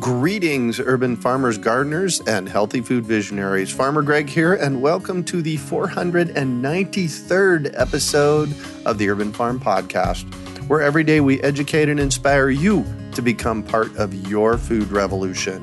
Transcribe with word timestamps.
Greetings, 0.00 0.80
urban 0.80 1.14
farmers, 1.14 1.56
gardeners, 1.56 2.20
and 2.22 2.48
healthy 2.48 2.80
food 2.80 3.06
visionaries. 3.06 3.70
Farmer 3.70 4.02
Greg 4.02 4.28
here, 4.28 4.54
and 4.54 4.82
welcome 4.82 5.22
to 5.22 5.40
the 5.40 5.56
493rd 5.56 7.72
episode 7.78 8.52
of 8.84 8.98
the 8.98 9.08
Urban 9.08 9.32
Farm 9.32 9.60
Podcast, 9.60 10.24
where 10.68 10.82
every 10.82 11.04
day 11.04 11.20
we 11.20 11.40
educate 11.42 11.88
and 11.88 12.00
inspire 12.00 12.50
you 12.50 12.84
to 13.12 13.22
become 13.22 13.62
part 13.62 13.96
of 13.96 14.12
your 14.28 14.58
food 14.58 14.90
revolution. 14.90 15.62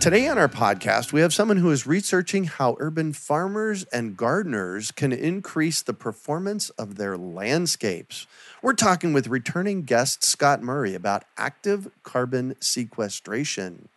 Today 0.00 0.26
on 0.28 0.38
our 0.38 0.48
podcast, 0.48 1.12
we 1.12 1.20
have 1.20 1.34
someone 1.34 1.58
who 1.58 1.70
is 1.70 1.86
researching 1.86 2.44
how 2.44 2.76
urban 2.78 3.12
farmers 3.12 3.84
and 3.84 4.16
gardeners 4.16 4.90
can 4.90 5.12
increase 5.12 5.82
the 5.82 5.92
performance 5.92 6.70
of 6.70 6.96
their 6.96 7.18
landscapes. 7.18 8.26
We're 8.64 8.72
talking 8.72 9.12
with 9.12 9.26
returning 9.26 9.82
guest 9.82 10.24
Scott 10.24 10.62
Murray 10.62 10.94
about 10.94 11.24
active 11.36 11.90
carbon 12.02 12.54
sequestration. 12.60 13.90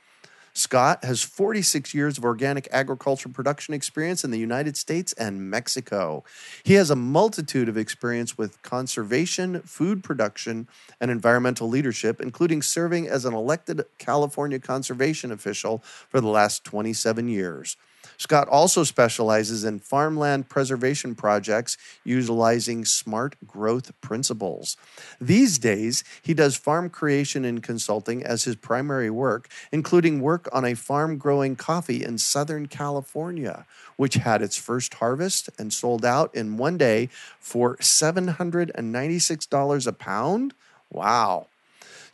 Scott 0.52 1.06
has 1.06 1.24
46 1.24 1.94
years 1.94 2.18
of 2.18 2.26
organic 2.26 2.68
agriculture 2.70 3.30
production 3.30 3.74
experience 3.74 4.26
in 4.26 4.32
the 4.32 4.38
United 4.38 4.76
States 4.76 5.14
and 5.14 5.50
Mexico. 5.50 6.26
He 6.64 6.74
has 6.74 6.90
a 6.90 6.98
multitude 6.98 7.70
of 7.70 7.78
experience 7.78 8.38
with 8.38 8.62
conservation, 8.62 9.62
food 9.62 10.04
production, 10.04 10.68
and 11.00 11.12
environmental 11.12 11.70
leadership, 11.70 12.20
including 12.20 12.62
serving 12.62 13.08
as 13.08 13.24
an 13.24 13.34
elected 13.34 13.86
California 14.00 14.60
conservation 14.60 15.32
official 15.32 15.82
for 16.10 16.20
the 16.20 16.28
last 16.28 16.66
27 16.66 17.30
years. 17.30 17.78
Scott 18.18 18.48
also 18.48 18.84
specializes 18.84 19.64
in 19.64 19.80
farmland 19.80 20.50
preservation 20.50 21.14
projects 21.14 21.78
utilizing 22.04 22.84
smart 22.84 23.36
growth 23.46 23.92
principles. 24.02 24.76
These 25.22 25.60
days, 25.60 26.04
he 26.22 26.34
does 26.34 26.58
farm 26.58 26.90
creation 26.90 27.46
and 27.46 27.62
consulting 27.62 28.24
as 28.24 28.46
his 28.46 28.56
primary 28.56 29.12
work, 29.12 29.48
including 29.72 30.20
work 30.20 30.50
on 30.52 30.66
a 30.66 30.74
farm 30.74 31.18
growing 31.18 31.56
coffee 31.56 32.04
in 32.04 32.18
Southern 32.18 32.68
California, 32.68 33.68
which 33.98 34.16
had 34.16 34.42
its 34.42 34.58
first 34.58 34.96
harvest 34.96 35.52
and 35.60 35.72
sold 35.72 36.04
out 36.04 36.34
in 36.34 36.58
one 36.58 36.78
day 36.78 37.10
for 37.40 37.78
$796 37.78 39.88
a 39.88 39.94
pound. 39.94 40.56
Wow. 40.90 41.48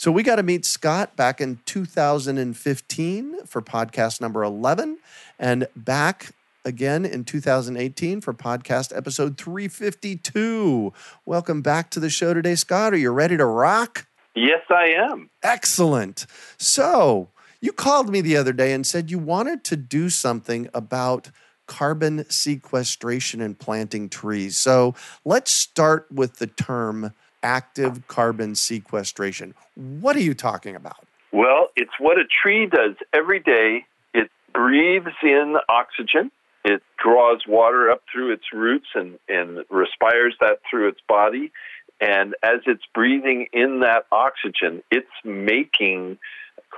So 0.04 0.12
we 0.12 0.22
got 0.22 0.36
to 0.36 0.44
meet 0.44 0.66
Scott 0.66 1.16
back 1.16 1.40
in 1.40 1.60
2015 1.64 3.46
for 3.46 3.62
podcast 3.62 4.20
number 4.20 4.44
11 4.44 4.98
and 5.40 5.66
back 5.78 6.32
again 6.66 7.06
in 7.06 7.24
2018 7.24 8.20
for 8.20 8.34
podcast 8.34 8.94
episode 8.94 9.38
352. 9.38 10.92
Welcome 11.26 11.62
back 11.62 11.90
to 11.92 12.02
the 12.02 12.10
show 12.10 12.34
today, 12.34 12.56
Scott. 12.56 12.92
Are 12.92 12.98
you 12.98 13.12
ready 13.12 13.38
to 13.38 13.46
rock? 13.46 14.06
Yes, 14.36 14.64
I 14.70 14.88
am. 14.88 15.30
Excellent. 15.42 16.26
So, 16.58 17.30
you 17.62 17.72
called 17.72 18.10
me 18.10 18.20
the 18.20 18.36
other 18.36 18.52
day 18.52 18.74
and 18.74 18.86
said 18.86 19.10
you 19.10 19.20
wanted 19.20 19.64
to 19.64 19.78
do 19.78 20.10
something 20.10 20.68
about 20.74 21.32
carbon 21.66 22.30
sequestration 22.30 23.40
and 23.40 23.58
planting 23.58 24.10
trees. 24.10 24.58
So, 24.58 24.96
let's 25.24 25.54
start 25.54 26.08
with 26.12 26.40
the 26.40 26.48
term 26.48 27.14
active 27.44 28.08
carbon 28.08 28.56
sequestration. 28.56 29.54
What 29.76 30.16
are 30.16 30.22
you 30.22 30.34
talking 30.34 30.76
about? 30.76 31.06
Well, 31.32 31.70
it's 31.76 31.92
what 32.00 32.18
a 32.18 32.24
tree 32.26 32.68
does 32.68 32.96
every 33.14 33.40
day. 33.40 33.86
It 34.14 34.30
breathes 34.54 35.16
in 35.22 35.56
oxygen. 35.70 36.32
It 36.64 36.82
draws 37.04 37.42
water 37.48 37.92
up 37.92 38.04
through 38.12 38.34
its 38.34 38.46
roots 38.54 38.88
and, 38.96 39.20
and 39.28 39.66
respires 39.70 40.36
that 40.40 40.60
through 40.70 40.90
its 40.90 41.00
body. 41.08 41.52
And 42.00 42.36
as 42.44 42.62
it's 42.66 42.84
breathing 42.94 43.48
in 43.52 43.82
that 43.82 44.06
oxygen, 44.12 44.84
it's 44.92 45.08
making 45.24 46.18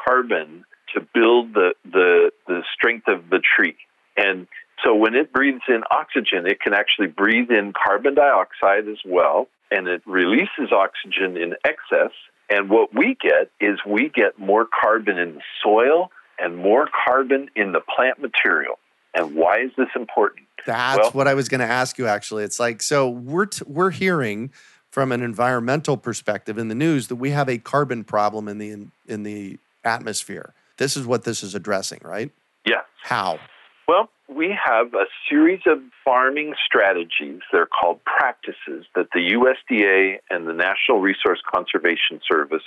carbon 0.06 0.66
to 0.94 1.02
build 1.14 1.54
the, 1.54 1.74
the, 1.84 2.32
the 2.48 2.64
strength 2.74 3.08
of 3.08 3.30
the 3.30 3.40
tree. 3.40 3.76
And 4.18 4.48
so 4.84 4.96
when 4.96 5.16
it 5.16 5.34
breathes 5.34 5.64
in 5.68 5.84
oxygen, 5.92 6.48
it 6.48 6.62
can 6.62 6.74
actually 6.74 7.08
breathe 7.08 7.52
in 7.52 7.74
carbon 7.74 8.16
dioxide 8.16 8.88
as 8.88 9.00
well 9.06 9.48
and 9.72 9.88
it 9.88 10.02
releases 10.06 10.72
oxygen 10.72 11.38
in 11.38 11.56
excess. 11.64 12.12
And 12.50 12.70
what 12.70 12.94
we 12.94 13.18
get 13.20 13.52
is 13.60 13.80
we 13.88 14.10
get 14.10 14.38
more 14.38 14.68
carbon 14.68 15.18
in 15.18 15.36
the 15.36 15.42
soil 15.64 16.12
and 16.40 16.58
more 16.58 16.88
carbon 17.06 17.50
in 17.56 17.72
the 17.72 17.82
plant 17.82 18.22
material. 18.22 18.78
And 19.14 19.36
why 19.36 19.62
is 19.62 19.72
this 19.78 19.88
important? 19.96 20.46
That's 20.66 21.00
well, 21.00 21.12
what 21.12 21.28
I 21.28 21.34
was 21.34 21.48
going 21.48 21.62
to 21.62 21.68
ask 21.68 21.98
you. 21.98 22.08
Actually, 22.08 22.44
it's 22.44 22.60
like 22.60 22.82
so 22.82 23.10
we're 23.10 23.46
t- 23.46 23.64
we're 23.66 23.92
hearing 23.92 24.52
from 24.92 25.12
an 25.12 25.22
environmental 25.22 25.96
perspective 25.96 26.58
in 26.58 26.68
the 26.68 26.76
news 26.76 27.08
that 27.08 27.16
we 27.16 27.32
have 27.32 27.48
a 27.48 27.58
carbon 27.58 28.04
problem 28.04 28.48
in 28.48 28.58
the 28.58 28.72
in, 28.72 28.92
in 29.08 29.24
the 29.24 29.58
atmosphere. 29.84 30.54
This 30.78 30.98
is 30.98 31.06
what 31.06 31.24
this 31.24 31.44
is 31.44 31.56
addressing, 31.56 32.02
right? 32.04 32.32
Yeah. 32.66 32.82
How? 33.04 33.40
Well, 33.88 34.10
we 34.28 34.56
have 34.66 34.96
a 34.96 35.06
series 35.30 35.62
of 35.68 35.78
farming 36.04 36.56
strategies. 36.66 37.42
They're 37.52 37.68
called 37.68 38.00
practices 38.04 38.86
that 38.96 39.10
the 39.14 39.20
USDA 39.20 40.18
and 40.32 40.48
the 40.48 40.54
National 40.54 41.00
Resource 41.00 41.40
Conservation 41.54 42.20
Service 42.30 42.64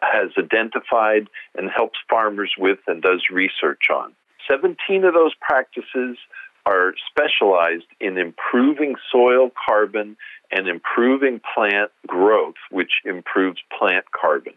has 0.00 0.30
identified 0.38 1.28
and 1.56 1.70
helps 1.74 1.98
farmers 2.08 2.52
with 2.58 2.78
and 2.86 3.02
does 3.02 3.24
research 3.30 3.84
on. 3.94 4.14
17 4.50 5.04
of 5.04 5.12
those 5.12 5.34
practices 5.40 6.16
are 6.64 6.94
specialized 7.10 7.86
in 8.00 8.16
improving 8.16 8.94
soil 9.12 9.50
carbon 9.68 10.16
and 10.50 10.68
improving 10.68 11.40
plant 11.54 11.90
growth, 12.06 12.54
which 12.70 13.02
improves 13.04 13.58
plant 13.78 14.06
carbon. 14.18 14.54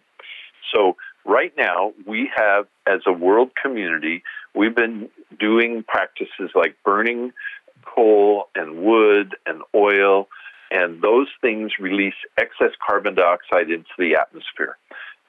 So, 0.73 0.95
right 1.25 1.53
now, 1.57 1.93
we 2.05 2.29
have, 2.35 2.67
as 2.87 3.01
a 3.05 3.13
world 3.13 3.51
community, 3.61 4.23
we've 4.55 4.75
been 4.75 5.09
doing 5.39 5.83
practices 5.87 6.51
like 6.55 6.75
burning 6.83 7.31
coal 7.83 8.49
and 8.55 8.83
wood 8.83 9.35
and 9.45 9.61
oil, 9.75 10.27
and 10.71 11.01
those 11.01 11.27
things 11.41 11.71
release 11.79 12.15
excess 12.37 12.71
carbon 12.85 13.15
dioxide 13.15 13.69
into 13.69 13.89
the 13.97 14.15
atmosphere. 14.15 14.77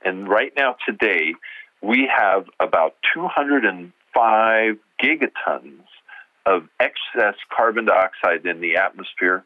And 0.05 0.29
right 0.29 0.53
now, 0.57 0.77
today, 0.87 1.35
we 1.83 2.11
have 2.15 2.47
about 2.59 2.95
205 3.15 4.77
gigatons 5.03 5.85
of 6.47 6.69
excess 6.79 7.35
carbon 7.55 7.87
dioxide 7.87 8.45
in 8.47 8.61
the 8.61 8.77
atmosphere, 8.77 9.45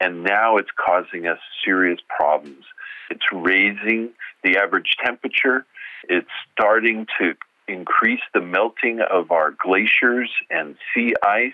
and 0.00 0.22
now 0.22 0.56
it's 0.56 0.70
causing 0.76 1.26
us 1.26 1.38
serious 1.64 2.00
problems. 2.14 2.64
It's 3.10 3.24
raising 3.32 4.10
the 4.42 4.58
average 4.58 4.96
temperature. 5.04 5.64
It's 6.08 6.28
starting 6.52 7.06
to 7.18 7.34
increase 7.68 8.20
the 8.34 8.40
melting 8.40 9.00
of 9.00 9.30
our 9.30 9.50
glaciers 9.50 10.30
and 10.50 10.76
sea 10.94 11.14
ice 11.22 11.52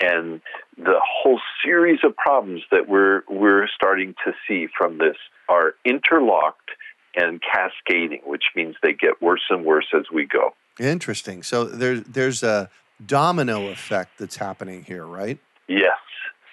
and 0.00 0.40
the 0.76 1.00
whole 1.02 1.40
series 1.64 2.00
of 2.04 2.16
problems 2.16 2.62
that 2.70 2.88
we're 2.88 3.22
we're 3.28 3.66
starting 3.68 4.14
to 4.24 4.32
see 4.46 4.66
from 4.76 4.98
this 4.98 5.16
are 5.48 5.74
interlocked 5.84 6.70
and 7.14 7.40
cascading, 7.40 8.20
which 8.24 8.44
means 8.54 8.76
they 8.82 8.92
get 8.92 9.22
worse 9.22 9.44
and 9.48 9.64
worse 9.64 9.86
as 9.96 10.04
we 10.12 10.26
go. 10.26 10.54
Interesting. 10.78 11.42
So 11.42 11.64
there's 11.64 12.02
there's 12.02 12.42
a 12.42 12.68
domino 13.04 13.68
effect 13.68 14.18
that's 14.18 14.36
happening 14.36 14.84
here, 14.84 15.06
right? 15.06 15.38
Yes. 15.68 15.98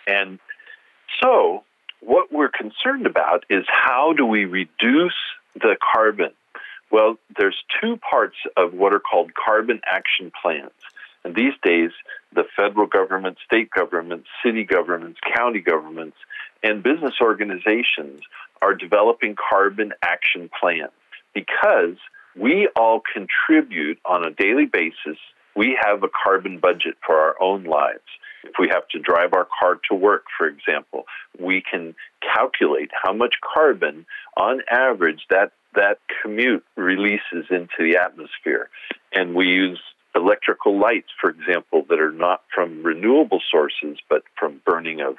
And 0.08 0.40
so 1.22 1.64
what 2.00 2.32
we're 2.32 2.50
concerned 2.50 3.06
about 3.06 3.46
is 3.50 3.66
how 3.68 4.14
do 4.14 4.26
we 4.26 4.46
reduce 4.46 5.14
the 5.56 5.76
carbon? 5.94 6.32
Well, 6.94 7.18
there's 7.40 7.58
two 7.82 7.98
parts 7.98 8.36
of 8.56 8.76
what 8.76 8.94
are 8.94 9.00
called 9.00 9.32
carbon 9.34 9.82
action 9.84 10.32
plans. 10.40 10.70
And 11.24 11.36
these 11.36 11.54
days, 11.64 11.90
the 12.36 12.44
federal 12.56 12.86
government, 12.86 13.38
state 13.44 13.72
governments, 13.72 14.28
city 14.46 14.64
governments, 14.64 15.20
county 15.36 15.60
governments, 15.60 16.18
and 16.62 16.84
business 16.84 17.16
organizations 17.20 18.22
are 18.62 18.76
developing 18.76 19.36
carbon 19.36 19.94
action 20.04 20.52
plans 20.62 20.92
because 21.34 21.98
we 22.40 22.70
all 22.76 23.02
contribute 23.12 23.98
on 24.06 24.24
a 24.24 24.30
daily 24.30 24.66
basis. 24.72 25.18
We 25.56 25.76
have 25.84 26.04
a 26.04 26.10
carbon 26.24 26.60
budget 26.60 26.98
for 27.04 27.16
our 27.18 27.42
own 27.42 27.64
lives. 27.64 28.06
If 28.44 28.54
we 28.60 28.70
have 28.72 28.88
to 28.90 29.00
drive 29.00 29.34
our 29.34 29.48
car 29.60 29.80
to 29.90 29.96
work, 29.96 30.26
for 30.38 30.46
example, 30.48 31.06
we 31.40 31.64
can 31.68 31.96
calculate 32.22 32.92
how 33.04 33.14
much 33.14 33.36
carbon 33.42 34.06
on 34.38 34.62
average 34.70 35.22
that 35.32 35.54
that 35.76 36.00
commute 36.22 36.64
releases 36.76 37.46
into 37.50 37.80
the 37.80 37.98
atmosphere. 37.98 38.70
And 39.14 39.36
we 39.36 39.48
use 39.48 39.80
electrical 40.16 40.80
lights, 40.80 41.10
for 41.20 41.30
example, 41.30 41.86
that 41.90 42.00
are 42.00 42.12
not 42.12 42.42
from 42.54 42.84
renewable 42.84 43.42
sources, 43.52 43.98
but 44.10 44.24
from 44.38 44.62
burning 44.66 45.02
of 45.02 45.16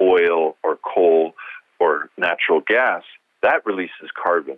oil 0.00 0.56
or 0.62 0.78
coal 0.94 1.34
or 1.80 2.10
natural 2.16 2.60
gas, 2.60 3.02
that 3.42 3.64
releases 3.66 4.10
carbon. 4.22 4.56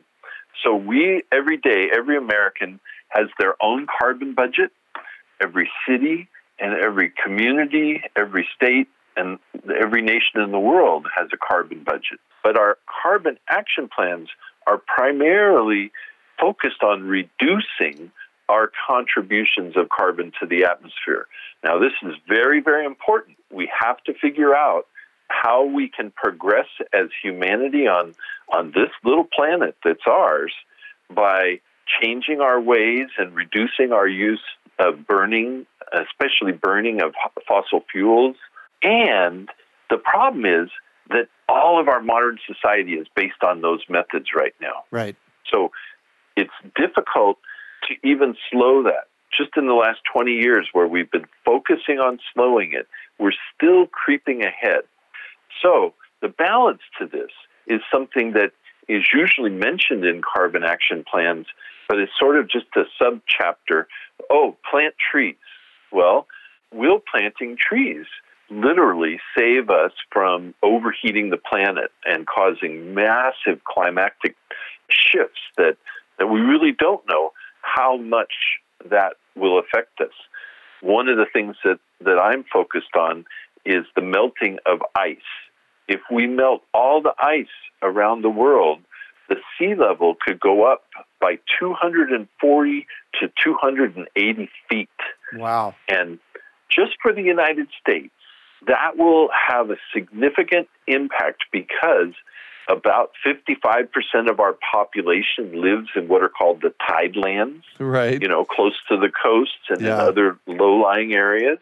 So 0.65 0.75
we, 0.75 1.23
every 1.33 1.57
day, 1.57 1.91
every 1.97 2.17
American 2.17 2.81
has 3.09 3.27
their 3.39 3.55
own 3.63 3.87
carbon 4.01 4.35
budget. 4.35 4.71
Every 5.43 5.71
city 5.87 6.29
and 6.59 6.73
every 6.83 7.13
community, 7.23 8.03
every 8.17 8.49
state, 8.57 8.89
and 9.17 9.39
every 9.83 10.03
nation 10.03 10.41
in 10.41 10.51
the 10.51 10.59
world 10.59 11.07
has 11.17 11.29
a 11.33 11.37
carbon 11.37 11.85
budget. 11.85 12.21
But 12.43 12.59
our 12.59 12.79
carbon 13.03 13.39
action 13.51 13.89
plans 13.95 14.29
are 14.67 14.79
primarily 14.79 15.93
focused 16.41 16.83
on 16.83 17.05
reducing 17.05 18.11
our 18.49 18.71
contributions 18.89 19.77
of 19.77 19.89
carbon 19.89 20.33
to 20.41 20.47
the 20.47 20.65
atmosphere. 20.65 21.27
Now, 21.65 21.79
this 21.79 21.93
is 22.03 22.15
very, 22.29 22.61
very 22.61 22.85
important. 22.85 23.39
We 23.51 23.71
have 23.81 24.03
to 24.05 24.15
figure 24.15 24.55
out 24.55 24.87
how 25.29 25.65
we 25.65 25.89
can 25.89 26.13
progress 26.13 26.69
as 26.93 27.09
humanity 27.23 27.89
on, 27.89 28.15
on 28.53 28.71
this 28.73 28.91
little 29.05 29.25
planet 29.25 29.77
that's 29.85 30.07
ours 30.07 30.53
by 31.13 31.61
changing 32.01 32.41
our 32.41 32.61
ways 32.61 33.09
and 33.19 33.35
reducing 33.35 33.93
our 33.93 34.07
use 34.07 34.43
of 34.79 35.07
burning, 35.07 35.67
especially 35.93 36.53
burning 36.53 37.03
of 37.03 37.15
fossil 37.49 37.85
fuels. 37.91 38.37
And 38.83 39.49
the 39.91 39.99
problem 39.99 40.45
is 40.45 40.69
that 41.11 41.29
all 41.49 41.81
of 41.81 41.89
our 41.89 42.01
modern 42.01 42.39
society 42.47 42.93
is 42.93 43.07
based 43.15 43.43
on 43.47 43.61
those 43.61 43.81
methods 43.89 44.27
right 44.37 44.55
now. 44.61 44.85
Right. 44.91 45.17
So 45.53 45.71
it's 46.37 46.51
difficult 46.77 47.39
to 47.89 47.95
even 48.09 48.35
slow 48.51 48.83
that. 48.85 49.09
Just 49.37 49.51
in 49.57 49.67
the 49.67 49.75
last 49.75 49.99
20 50.13 50.33
years, 50.33 50.69
where 50.73 50.87
we've 50.87 51.11
been 51.11 51.27
focusing 51.45 51.99
on 51.99 52.19
slowing 52.33 52.73
it, 52.73 52.87
we're 53.19 53.33
still 53.55 53.87
creeping 53.87 54.43
ahead. 54.43 54.83
So 55.63 55.95
the 56.23 56.29
balance 56.29 56.81
to 56.99 57.07
this 57.07 57.31
is 57.67 57.81
something 57.93 58.33
that 58.33 58.53
is 58.89 59.05
usually 59.13 59.51
mentioned 59.51 60.05
in 60.05 60.23
carbon 60.23 60.63
action 60.63 61.05
plans, 61.11 61.47
but 61.89 61.99
it's 61.99 62.13
sort 62.19 62.39
of 62.39 62.49
just 62.49 62.67
a 62.77 62.85
subchapter. 63.03 63.87
Oh, 64.31 64.57
plant 64.71 64.95
trees. 65.11 65.37
Well, 65.93 66.27
will 66.73 67.01
planting 67.01 67.57
trees 67.59 68.07
literally 68.51 69.19
save 69.37 69.71
us 69.71 69.93
from 70.11 70.55
overheating 70.63 71.31
the 71.31 71.37
planet 71.37 71.91
and 72.05 72.27
causing 72.27 72.95
massive 72.95 73.63
climatic 73.65 74.37
shifts 74.91 75.41
that, 75.57 75.77
that 76.19 76.27
we 76.27 76.41
really 76.41 76.73
don't 76.73 77.07
know 77.09 77.33
how 77.63 77.97
much 77.97 78.33
that 78.91 79.15
will 79.35 79.59
affect 79.59 80.01
us. 80.01 80.13
One 80.81 81.09
of 81.09 81.17
the 81.17 81.27
things 81.33 81.57
that, 81.65 81.79
that 82.01 82.19
I'm 82.19 82.45
focused 82.53 82.95
on 82.97 83.25
is 83.65 83.85
the 83.97 84.03
melting 84.03 84.59
of 84.67 84.81
ice. 84.95 85.17
If 85.89 86.01
we 86.11 86.27
melt 86.27 86.63
all 86.73 87.03
the 87.03 87.15
ice 87.19 87.47
around 87.83 88.23
the 88.23 88.31
world, 88.31 88.81
the 89.29 89.37
sea 89.59 89.75
level 89.75 90.15
could 90.25 90.39
go 90.39 90.71
up 90.71 90.85
by 91.21 91.39
240 91.59 92.87
to 93.21 93.33
280 93.43 94.51
feet. 94.69 94.89
Wow. 95.35 95.75
And 95.89 96.19
just 96.71 96.93
for 97.03 97.13
the 97.13 97.23
United 97.23 97.69
States, 97.81 98.15
that 98.67 98.97
will 98.97 99.29
have 99.49 99.71
a 99.71 99.77
significant 99.95 100.69
impact 100.87 101.45
because 101.53 102.15
about 102.69 103.13
55% 103.25 103.89
of 104.29 104.41
our 104.41 104.57
population 104.73 105.61
lives 105.61 105.89
in 105.95 106.09
what 106.09 106.23
are 106.23 106.29
called 106.29 106.63
the 106.63 106.75
tidelands, 106.89 107.63
right? 107.79 108.21
You 108.21 108.29
know, 108.29 108.45
close 108.45 108.75
to 108.89 108.97
the 108.97 109.11
coasts 109.11 109.55
and 109.69 109.81
yeah. 109.81 109.95
in 109.95 110.01
other 110.01 110.39
low-lying 110.47 111.15
areas. 111.15 111.59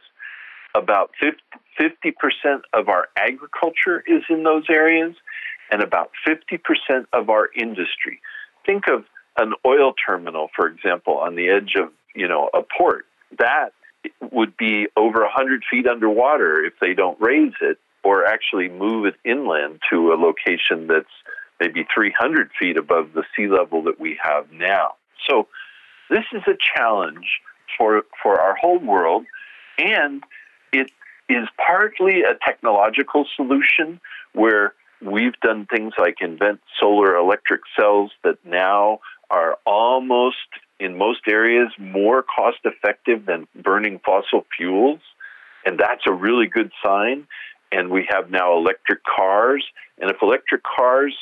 About 0.76 1.12
50, 1.20 2.10
percent 2.12 2.62
of 2.72 2.88
our 2.88 3.08
agriculture 3.16 4.02
is 4.08 4.24
in 4.28 4.42
those 4.42 4.64
areas, 4.68 5.14
and 5.70 5.82
about 5.82 6.10
50% 6.26 6.58
of 7.12 7.30
our 7.30 7.48
industry. 7.54 8.20
Think 8.66 8.88
of 8.88 9.04
an 9.36 9.52
oil 9.64 9.92
terminal, 9.92 10.48
for 10.56 10.66
example, 10.66 11.18
on 11.18 11.36
the 11.36 11.48
edge 11.48 11.74
of 11.76 11.92
you 12.14 12.26
know 12.26 12.50
a 12.54 12.62
port. 12.76 13.06
That 13.38 13.70
would 14.32 14.56
be 14.56 14.86
over 14.96 15.20
100 15.20 15.62
feet 15.70 15.86
underwater 15.86 16.64
if 16.64 16.74
they 16.80 16.94
don't 16.94 17.20
raise 17.20 17.54
it 17.60 17.78
or 18.02 18.26
actually 18.26 18.68
move 18.68 19.06
it 19.06 19.14
inland 19.24 19.80
to 19.90 20.12
a 20.12 20.16
location 20.16 20.86
that's 20.86 21.06
maybe 21.60 21.86
300 21.94 22.50
feet 22.60 22.76
above 22.76 23.12
the 23.14 23.24
sea 23.36 23.48
level 23.48 23.82
that 23.84 23.98
we 23.98 24.18
have 24.22 24.50
now. 24.52 24.94
So 25.28 25.48
this 26.10 26.24
is 26.32 26.42
a 26.46 26.56
challenge 26.76 27.40
for, 27.78 28.02
for 28.22 28.40
our 28.40 28.54
whole 28.56 28.78
world, 28.78 29.24
and 29.78 30.22
it 30.72 30.90
is 31.28 31.48
partly 31.64 32.22
a 32.22 32.34
technological 32.44 33.26
solution 33.36 34.00
where 34.34 34.74
we've 35.00 35.38
done 35.40 35.66
things 35.66 35.94
like 35.98 36.16
invent 36.20 36.60
solar 36.78 37.16
electric 37.16 37.62
cells 37.78 38.10
that 38.22 38.38
now 38.44 39.00
are 39.30 39.56
almost 39.66 40.36
in 40.80 40.96
most 40.98 41.20
areas 41.28 41.68
more 41.78 42.22
cost 42.22 42.58
effective 42.64 43.26
than 43.26 43.46
burning 43.54 44.00
fossil 44.04 44.44
fuels 44.56 45.00
and 45.64 45.78
that's 45.78 46.02
a 46.06 46.12
really 46.12 46.46
good 46.46 46.70
sign 46.84 47.26
and 47.74 47.90
we 47.90 48.06
have 48.08 48.30
now 48.30 48.56
electric 48.56 49.00
cars. 49.04 49.64
And 50.00 50.10
if 50.10 50.18
electric 50.22 50.62
cars 50.62 51.16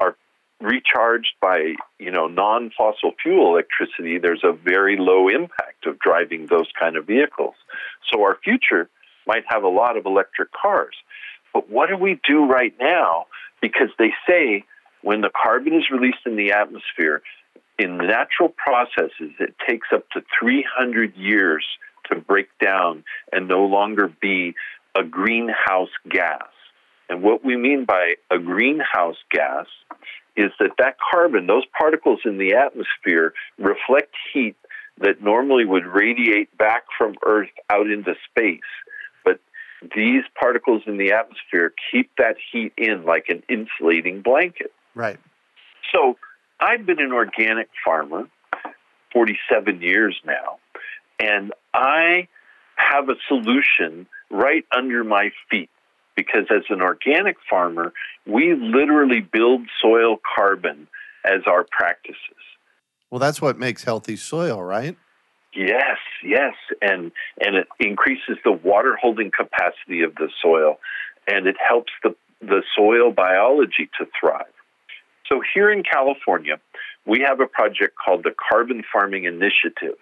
are 0.00 0.16
recharged 0.60 1.34
by 1.40 1.74
you 1.98 2.10
know 2.10 2.26
non-fossil 2.26 3.12
fuel 3.22 3.52
electricity, 3.52 4.18
there's 4.18 4.42
a 4.44 4.52
very 4.52 4.96
low 4.98 5.28
impact 5.28 5.86
of 5.86 5.98
driving 6.00 6.46
those 6.50 6.68
kind 6.78 6.96
of 6.96 7.06
vehicles. 7.06 7.54
So 8.12 8.22
our 8.22 8.38
future 8.42 8.88
might 9.26 9.44
have 9.46 9.62
a 9.62 9.68
lot 9.68 9.96
of 9.96 10.06
electric 10.06 10.50
cars. 10.52 10.94
But 11.54 11.70
what 11.70 11.88
do 11.88 11.96
we 11.96 12.18
do 12.26 12.44
right 12.46 12.74
now? 12.80 13.26
Because 13.60 13.90
they 13.98 14.12
say 14.28 14.64
when 15.02 15.20
the 15.20 15.30
carbon 15.30 15.74
is 15.74 15.84
released 15.90 16.26
in 16.26 16.36
the 16.36 16.52
atmosphere, 16.52 17.22
in 17.78 17.96
natural 17.98 18.48
processes, 18.48 19.32
it 19.40 19.54
takes 19.66 19.88
up 19.92 20.08
to 20.10 20.22
300 20.40 21.16
years 21.16 21.64
to 22.10 22.20
break 22.20 22.48
down 22.60 23.04
and 23.32 23.48
no 23.48 23.64
longer 23.64 24.12
be 24.20 24.54
a 24.94 25.04
greenhouse 25.04 25.90
gas. 26.08 26.48
And 27.08 27.22
what 27.22 27.44
we 27.44 27.56
mean 27.56 27.84
by 27.84 28.14
a 28.30 28.38
greenhouse 28.38 29.16
gas 29.30 29.66
is 30.36 30.50
that 30.58 30.72
that 30.78 30.96
carbon, 31.12 31.46
those 31.46 31.64
particles 31.78 32.20
in 32.24 32.38
the 32.38 32.54
atmosphere, 32.54 33.34
reflect 33.58 34.14
heat 34.32 34.56
that 34.98 35.22
normally 35.22 35.64
would 35.64 35.86
radiate 35.86 36.56
back 36.56 36.84
from 36.96 37.14
Earth 37.26 37.50
out 37.70 37.90
into 37.90 38.14
space. 38.30 38.60
But 39.24 39.40
these 39.94 40.22
particles 40.38 40.82
in 40.86 40.96
the 40.98 41.12
atmosphere 41.12 41.72
keep 41.90 42.10
that 42.18 42.36
heat 42.50 42.72
in 42.76 43.04
like 43.04 43.26
an 43.28 43.42
insulating 43.48 44.22
blanket. 44.22 44.72
Right. 44.94 45.18
So 45.92 46.16
I've 46.62 46.86
been 46.86 47.00
an 47.00 47.12
organic 47.12 47.68
farmer 47.84 48.28
47 49.12 49.82
years 49.82 50.16
now, 50.24 50.60
and 51.18 51.52
I 51.74 52.28
have 52.76 53.08
a 53.08 53.14
solution 53.26 54.06
right 54.30 54.64
under 54.74 55.02
my 55.02 55.30
feet. 55.50 55.70
Because 56.14 56.44
as 56.50 56.62
an 56.68 56.82
organic 56.82 57.36
farmer, 57.48 57.92
we 58.26 58.54
literally 58.54 59.20
build 59.20 59.62
soil 59.80 60.18
carbon 60.36 60.86
as 61.24 61.40
our 61.46 61.66
practices. 61.70 62.18
Well, 63.10 63.18
that's 63.18 63.40
what 63.40 63.58
makes 63.58 63.82
healthy 63.82 64.16
soil, 64.16 64.62
right? 64.62 64.96
Yes, 65.54 65.98
yes, 66.22 66.54
and 66.80 67.12
and 67.40 67.56
it 67.56 67.66
increases 67.80 68.36
the 68.44 68.52
water 68.52 68.96
holding 69.00 69.30
capacity 69.30 70.02
of 70.02 70.14
the 70.14 70.28
soil, 70.42 70.78
and 71.26 71.46
it 71.46 71.56
helps 71.66 71.92
the 72.02 72.14
the 72.40 72.62
soil 72.76 73.10
biology 73.10 73.88
to 73.98 74.06
thrive. 74.20 74.44
So 75.32 75.40
here 75.54 75.70
in 75.70 75.82
California, 75.82 76.60
we 77.06 77.24
have 77.26 77.40
a 77.40 77.46
project 77.46 77.94
called 77.96 78.22
the 78.22 78.34
Carbon 78.50 78.82
Farming 78.92 79.24
Initiative. 79.24 79.96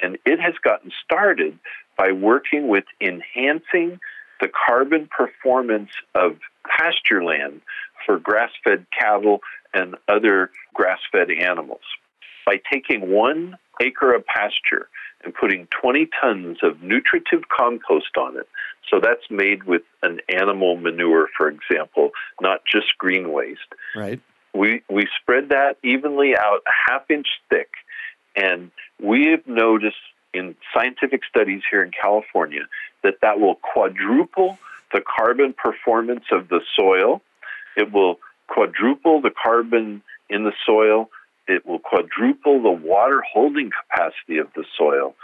And 0.00 0.18
it 0.26 0.38
has 0.40 0.54
gotten 0.62 0.92
started 1.02 1.58
by 1.96 2.12
working 2.12 2.68
with 2.68 2.84
enhancing 3.00 3.98
the 4.42 4.48
carbon 4.48 5.08
performance 5.08 5.88
of 6.14 6.36
pasture 6.68 7.24
land 7.24 7.62
for 8.04 8.18
grass 8.18 8.50
fed 8.62 8.84
cattle 8.96 9.40
and 9.72 9.96
other 10.06 10.50
grass 10.74 10.98
fed 11.10 11.30
animals. 11.30 11.80
By 12.44 12.60
taking 12.70 13.10
one 13.10 13.56
acre 13.80 14.14
of 14.14 14.26
pasture 14.26 14.88
and 15.24 15.34
putting 15.34 15.66
20 15.80 16.10
tons 16.20 16.58
of 16.62 16.82
nutritive 16.82 17.48
compost 17.48 18.16
on 18.18 18.36
it, 18.36 18.48
so 18.90 19.00
that's 19.02 19.30
made 19.30 19.64
with 19.64 19.82
an 20.02 20.20
animal 20.28 20.76
manure, 20.76 21.28
for 21.36 21.48
example, 21.48 22.10
not 22.40 22.60
just 22.70 22.86
green 22.98 23.32
waste. 23.32 23.74
Right. 23.96 24.20
We, 24.54 24.82
we 24.90 25.06
spread 25.20 25.50
that 25.50 25.76
evenly 25.82 26.36
out 26.36 26.62
a 26.66 26.90
half 26.90 27.10
inch 27.10 27.28
thick, 27.48 27.68
and 28.34 28.70
we 29.00 29.26
have 29.28 29.46
noticed 29.46 29.96
in 30.34 30.54
scientific 30.74 31.22
studies 31.28 31.62
here 31.70 31.82
in 31.82 31.90
California 31.90 32.62
that 33.02 33.20
that 33.22 33.40
will 33.40 33.56
quadruple 33.56 34.58
the 34.92 35.00
carbon 35.00 35.52
performance 35.52 36.24
of 36.32 36.48
the 36.48 36.60
soil. 36.76 37.22
It 37.76 37.92
will 37.92 38.18
quadruple 38.46 39.20
the 39.20 39.30
carbon 39.30 40.02
in 40.28 40.44
the 40.44 40.52
soil. 40.66 41.10
It 41.46 41.66
will 41.66 41.78
quadruple 41.78 42.62
the 42.62 42.70
water 42.70 43.22
holding 43.22 43.70
capacity 43.70 44.38
of 44.38 44.48
the 44.54 44.64
soil. 44.76 45.14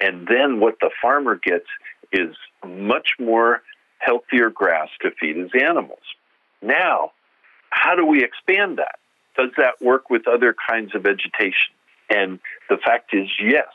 And 0.00 0.26
then 0.26 0.60
what 0.60 0.76
the 0.80 0.90
farmer 1.00 1.36
gets 1.36 1.66
is 2.12 2.36
much 2.66 3.12
more 3.18 3.62
healthier 3.98 4.50
grass 4.50 4.88
to 5.00 5.10
feed 5.12 5.36
his 5.36 5.50
animals. 5.54 6.02
Now, 6.60 7.12
how 7.72 7.94
do 7.94 8.04
we 8.06 8.22
expand 8.22 8.78
that? 8.78 8.98
Does 9.36 9.50
that 9.56 9.80
work 9.80 10.10
with 10.10 10.28
other 10.28 10.54
kinds 10.68 10.94
of 10.94 11.02
vegetation? 11.02 11.72
And 12.10 12.38
the 12.68 12.76
fact 12.76 13.14
is, 13.14 13.28
yes. 13.42 13.68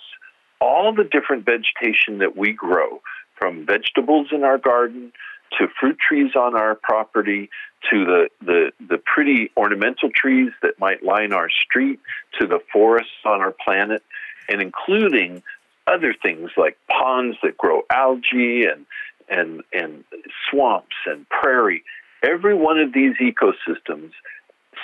All 0.61 0.93
the 0.93 1.03
different 1.03 1.45
vegetation 1.45 2.19
that 2.19 2.37
we 2.37 2.53
grow, 2.53 3.01
from 3.37 3.65
vegetables 3.65 4.27
in 4.31 4.43
our 4.43 4.57
garden 4.57 5.11
to 5.57 5.67
fruit 5.79 5.97
trees 5.99 6.35
on 6.35 6.55
our 6.55 6.75
property 6.75 7.49
to 7.89 8.05
the, 8.05 8.29
the, 8.41 8.71
the 8.87 8.97
pretty 8.97 9.51
ornamental 9.55 10.09
trees 10.13 10.51
that 10.61 10.79
might 10.79 11.03
line 11.03 11.33
our 11.33 11.49
street 11.49 11.99
to 12.39 12.47
the 12.47 12.59
forests 12.71 13.23
on 13.25 13.41
our 13.41 13.53
planet, 13.63 14.03
and 14.49 14.61
including 14.61 15.41
other 15.85 16.13
things 16.21 16.51
like 16.57 16.77
ponds 16.89 17.37
that 17.43 17.57
grow 17.57 17.83
algae 17.89 18.65
and, 18.65 18.85
and, 19.29 19.63
and 19.71 20.03
swamps 20.49 20.95
and 21.05 21.27
prairie. 21.29 21.83
Every 22.23 22.55
one 22.55 22.79
of 22.79 22.93
these 22.93 23.15
ecosystems 23.21 24.11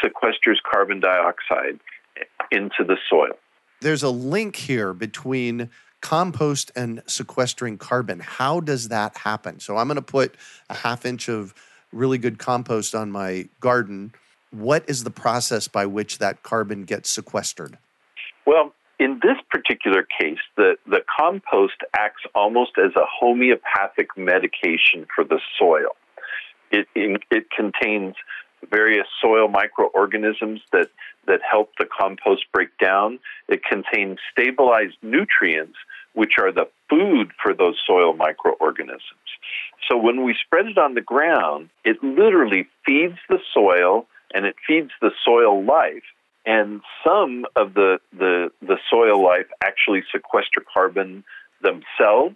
sequesters 0.03 0.57
carbon 0.69 0.99
dioxide 0.99 1.79
into 2.51 2.83
the 2.85 2.97
soil. 3.09 3.37
There's 3.81 4.03
a 4.03 4.09
link 4.09 4.55
here 4.55 4.93
between 4.93 5.69
compost 6.01 6.71
and 6.75 7.01
sequestering 7.07 7.77
carbon. 7.77 8.19
How 8.19 8.59
does 8.59 8.89
that 8.89 9.17
happen? 9.17 9.59
So 9.59 9.77
I'm 9.77 9.87
going 9.87 9.95
to 9.95 10.01
put 10.01 10.35
a 10.69 10.75
half 10.75 11.05
inch 11.05 11.29
of 11.29 11.53
really 11.91 12.17
good 12.17 12.37
compost 12.37 12.93
on 12.93 13.11
my 13.11 13.47
garden. 13.59 14.13
What 14.51 14.83
is 14.87 15.03
the 15.03 15.11
process 15.11 15.67
by 15.67 15.85
which 15.85 16.19
that 16.19 16.43
carbon 16.43 16.83
gets 16.83 17.09
sequestered? 17.09 17.77
Well, 18.45 18.73
in 18.99 19.19
this 19.23 19.37
particular 19.49 20.05
case, 20.19 20.39
the, 20.55 20.75
the 20.85 21.03
compost 21.19 21.77
acts 21.95 22.23
almost 22.35 22.71
as 22.77 22.91
a 22.95 23.05
homeopathic 23.09 24.09
medication 24.17 25.07
for 25.15 25.23
the 25.23 25.39
soil. 25.57 25.95
It, 26.73 26.87
it 27.29 27.45
contains 27.51 28.15
various 28.69 29.07
soil 29.21 29.47
microorganisms 29.47 30.61
that, 30.71 30.89
that 31.27 31.41
help 31.49 31.71
the 31.77 31.85
compost 31.85 32.45
break 32.53 32.69
down. 32.77 33.19
It 33.47 33.61
contains 33.63 34.17
stabilized 34.31 34.97
nutrients, 35.01 35.77
which 36.13 36.33
are 36.39 36.51
the 36.51 36.69
food 36.89 37.31
for 37.41 37.53
those 37.53 37.77
soil 37.85 38.13
microorganisms. 38.13 39.29
So 39.89 39.97
when 39.97 40.23
we 40.23 40.35
spread 40.45 40.67
it 40.67 40.77
on 40.77 40.93
the 40.93 41.01
ground, 41.01 41.69
it 41.83 41.97
literally 42.03 42.67
feeds 42.85 43.17
the 43.29 43.39
soil 43.53 44.07
and 44.33 44.45
it 44.45 44.55
feeds 44.65 44.91
the 45.01 45.11
soil 45.23 45.63
life. 45.63 46.03
And 46.45 46.81
some 47.05 47.45
of 47.55 47.73
the, 47.73 47.99
the, 48.17 48.49
the 48.61 48.77
soil 48.89 49.23
life 49.23 49.47
actually 49.63 50.03
sequester 50.11 50.61
carbon 50.73 51.23
themselves, 51.61 52.35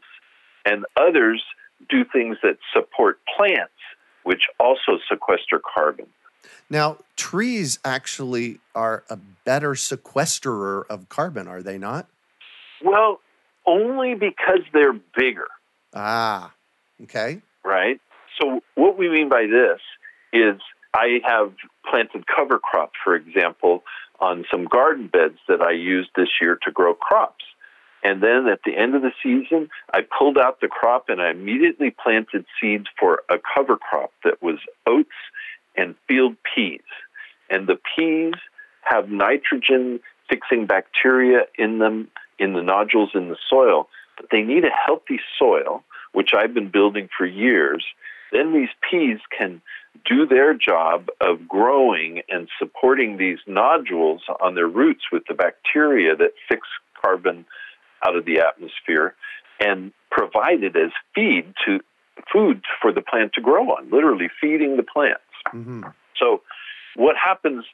and 0.65 0.85
others 0.95 1.43
do 1.89 2.05
things 2.05 2.37
that 2.43 2.57
support 2.73 3.19
plants, 3.35 3.76
which 4.27 4.43
also 4.59 4.99
sequester 5.09 5.61
carbon. 5.73 6.05
Now, 6.69 6.97
trees 7.15 7.79
actually 7.85 8.59
are 8.75 9.05
a 9.09 9.17
better 9.45 9.71
sequesterer 9.71 10.83
of 10.89 11.07
carbon, 11.07 11.47
are 11.47 11.63
they 11.63 11.77
not? 11.77 12.07
Well, 12.83 13.21
only 13.65 14.15
because 14.15 14.59
they're 14.73 14.99
bigger. 15.15 15.47
Ah, 15.93 16.51
okay. 17.03 17.41
Right? 17.63 18.01
So, 18.39 18.59
what 18.75 18.97
we 18.97 19.09
mean 19.09 19.29
by 19.29 19.45
this 19.45 19.79
is 20.33 20.59
I 20.93 21.19
have 21.25 21.53
planted 21.89 22.25
cover 22.27 22.59
crop, 22.59 22.91
for 23.01 23.15
example, 23.15 23.83
on 24.19 24.43
some 24.51 24.65
garden 24.65 25.07
beds 25.07 25.39
that 25.47 25.61
I 25.61 25.71
used 25.71 26.09
this 26.17 26.29
year 26.41 26.59
to 26.63 26.71
grow 26.71 26.93
crops. 26.93 27.45
And 28.03 28.21
then 28.21 28.47
at 28.47 28.59
the 28.65 28.77
end 28.77 28.95
of 28.95 29.01
the 29.01 29.11
season, 29.23 29.69
I 29.93 30.01
pulled 30.01 30.37
out 30.37 30.61
the 30.61 30.67
crop 30.67 31.09
and 31.09 31.21
I 31.21 31.31
immediately 31.31 31.91
planted 31.91 32.45
seeds 32.59 32.85
for 32.99 33.23
a 33.29 33.37
cover 33.55 33.75
crop 33.75 34.11
that 34.23 34.41
was 34.41 34.59
oats 34.85 35.09
and 35.75 35.95
field 36.07 36.35
peas. 36.55 36.81
And 37.49 37.67
the 37.67 37.79
peas 37.95 38.33
have 38.83 39.09
nitrogen 39.09 39.99
fixing 40.29 40.65
bacteria 40.65 41.41
in 41.57 41.79
them, 41.79 42.09
in 42.39 42.53
the 42.53 42.61
nodules 42.61 43.11
in 43.13 43.29
the 43.29 43.37
soil, 43.49 43.87
but 44.15 44.27
they 44.31 44.41
need 44.41 44.65
a 44.65 44.69
healthy 44.69 45.19
soil, 45.37 45.83
which 46.13 46.33
I've 46.33 46.53
been 46.53 46.69
building 46.69 47.09
for 47.17 47.25
years. 47.25 47.85
Then 48.31 48.53
these 48.53 48.69
peas 48.89 49.19
can 49.37 49.61
do 50.05 50.25
their 50.25 50.53
job 50.53 51.09
of 51.21 51.47
growing 51.47 52.21
and 52.29 52.47
supporting 52.59 53.17
these 53.17 53.39
nodules 53.47 54.21
on 54.41 54.55
their 54.55 54.67
roots 54.67 55.05
with 55.11 55.23
the 55.27 55.33
bacteria 55.33 56.15
that 56.15 56.33
fix 56.47 56.67
carbon 57.01 57.45
out 58.05 58.15
of 58.15 58.25
the 58.25 58.39
atmosphere 58.39 59.15
and 59.59 59.91
provide 60.11 60.63
it 60.63 60.75
as 60.75 60.91
feed 61.15 61.53
to 61.65 61.79
food 62.31 62.63
for 62.81 62.91
the 62.91 63.01
plant 63.01 63.33
to 63.33 63.41
grow 63.41 63.63
on, 63.71 63.89
literally 63.89 64.29
feeding 64.41 64.77
the 64.77 64.83
plants. 64.83 65.21
Mm-hmm. 65.53 65.83
So, 66.19 66.41
what 66.95 67.15
happens 67.15 67.65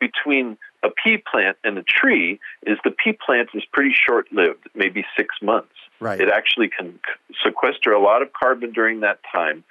between 0.00 0.58
a 0.82 0.88
pea 0.90 1.18
plant 1.18 1.56
and 1.62 1.78
a 1.78 1.84
tree 1.84 2.40
is 2.66 2.78
the 2.82 2.90
pea 2.90 3.16
plant 3.24 3.50
is 3.54 3.62
pretty 3.72 3.94
short 3.94 4.26
lived, 4.32 4.68
maybe 4.74 5.04
six 5.16 5.36
months. 5.40 5.74
Right. 6.00 6.20
It 6.20 6.28
actually 6.28 6.68
can 6.68 6.98
sequester 7.44 7.92
a 7.92 8.02
lot 8.02 8.22
of 8.22 8.32
carbon 8.32 8.72
during 8.72 9.00
that 9.00 9.20
time 9.32 9.62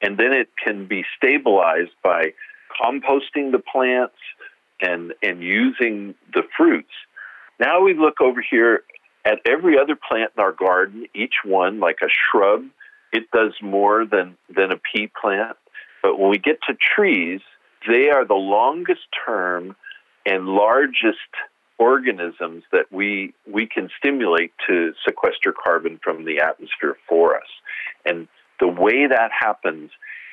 and 0.00 0.16
then 0.16 0.32
it 0.32 0.48
can 0.62 0.86
be 0.86 1.04
stabilized 1.16 1.92
by 2.02 2.32
composting 2.80 3.52
the 3.52 3.58
plants 3.58 4.16
and 4.80 5.12
and 5.22 5.42
using 5.42 6.14
the 6.32 6.42
fruits. 6.56 6.92
Now 7.58 7.82
we 7.82 7.94
look 7.94 8.20
over 8.20 8.40
here 8.48 8.82
at 9.28 9.40
every 9.44 9.78
other 9.78 9.94
plant 9.94 10.32
in 10.36 10.42
our 10.42 10.52
garden, 10.52 11.06
each 11.14 11.34
one 11.44 11.80
like 11.80 11.98
a 12.02 12.08
shrub, 12.08 12.64
it 13.12 13.30
does 13.30 13.52
more 13.62 14.06
than 14.06 14.36
than 14.54 14.72
a 14.72 14.76
pea 14.76 15.10
plant. 15.20 15.56
But 16.02 16.18
when 16.18 16.30
we 16.30 16.38
get 16.38 16.58
to 16.68 16.74
trees, 16.74 17.40
they 17.86 18.08
are 18.08 18.24
the 18.24 18.34
longest 18.34 19.06
term 19.26 19.76
and 20.24 20.46
largest 20.46 21.18
organisms 21.78 22.64
that 22.72 22.90
we 22.90 23.34
we 23.50 23.66
can 23.66 23.90
stimulate 23.98 24.52
to 24.66 24.92
sequester 25.06 25.52
carbon 25.52 26.00
from 26.02 26.24
the 26.24 26.40
atmosphere 26.40 26.96
for 27.08 27.36
us. 27.36 27.48
And 28.06 28.28
the 28.60 28.68
way 28.68 29.06
that 29.06 29.30
happens 29.38 29.90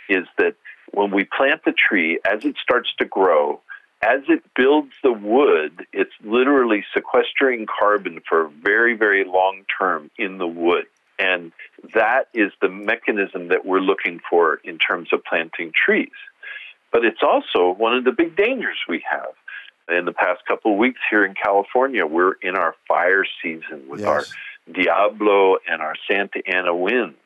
is 0.08 0.26
that 0.38 0.56
when 0.94 1.12
we 1.12 1.26
plant 1.26 1.62
the 1.66 1.74
tree, 1.74 2.20
as 2.32 2.46
it 2.46 2.56
starts 2.62 2.90
to 3.00 3.06
grow, 3.06 3.60
as 4.02 4.22
it 4.28 4.44
builds 4.56 4.92
the 5.04 5.12
wood, 5.12 5.86
it's 5.94 6.14
literally 6.24 6.86
sequestering 6.94 7.66
carbon 7.66 8.22
for 8.28 8.46
a 8.46 8.50
very, 8.50 8.96
very 8.96 9.24
long 9.26 9.64
term 9.80 10.12
in 10.18 10.38
the 10.38 10.48
wood. 10.48 10.86
And 11.18 11.52
that 11.94 12.28
is 12.34 12.52
the 12.62 12.70
mechanism 12.70 13.48
that 13.48 13.66
we're 13.66 13.80
looking 13.80 14.20
for 14.30 14.60
in 14.64 14.78
terms 14.78 15.10
of 15.14 15.24
planting 15.24 15.72
trees. 15.74 16.10
But 16.92 17.06
it's 17.06 17.22
also 17.24 17.74
one 17.74 17.96
of 17.96 18.04
the 18.04 18.12
big 18.12 18.36
dangers 18.36 18.78
we 18.88 19.04
have. 19.10 19.34
In 19.88 20.06
the 20.06 20.14
past 20.14 20.42
couple 20.48 20.74
of 20.74 20.80
weeks 20.80 21.00
here 21.10 21.24
in 21.24 21.36
California, 21.36 22.06
we're 22.06 22.34
in 22.42 22.56
our 22.56 22.76
fire 22.88 23.24
season 23.44 23.88
with 23.88 24.00
yes. 24.00 24.08
our 24.08 24.24
Diablo 24.74 25.58
and 25.70 25.82
our 25.82 25.94
Santa 26.10 26.42
Ana 26.48 26.76
winds. 26.76 27.18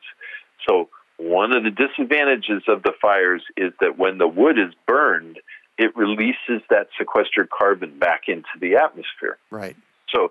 So 0.68 0.90
one 1.16 1.54
of 1.54 1.64
the 1.64 1.70
disadvantages 1.70 2.62
of 2.68 2.82
the 2.82 2.92
fires 3.00 3.42
is 3.56 3.72
that 3.80 3.98
when 3.98 4.18
the 4.18 4.28
wood 4.28 4.58
is 4.58 4.74
burned, 4.86 5.38
it 5.80 5.96
releases 5.96 6.62
that 6.68 6.88
sequestered 6.98 7.48
carbon 7.48 7.98
back 7.98 8.24
into 8.28 8.50
the 8.60 8.76
atmosphere. 8.76 9.38
Right. 9.50 9.74
So 10.14 10.30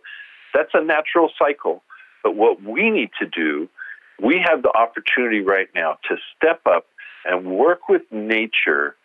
that's 0.54 0.70
a 0.76 0.84
natural 0.84 1.32
cycle. 1.40 1.82
But 2.24 2.36
what 2.36 2.62
we 2.62 2.92
need 2.92 3.10
to 3.20 3.26
do, 3.26 3.68
we 4.22 4.46
have 4.48 4.62
the 4.62 4.72
opportunity 4.78 5.42
right 5.42 5.68
now 5.74 5.98
to 6.08 6.18
step 6.36 6.62
up 6.68 6.86
and 7.26 7.48
work 7.48 7.90
with 7.90 8.04
nature 8.12 8.96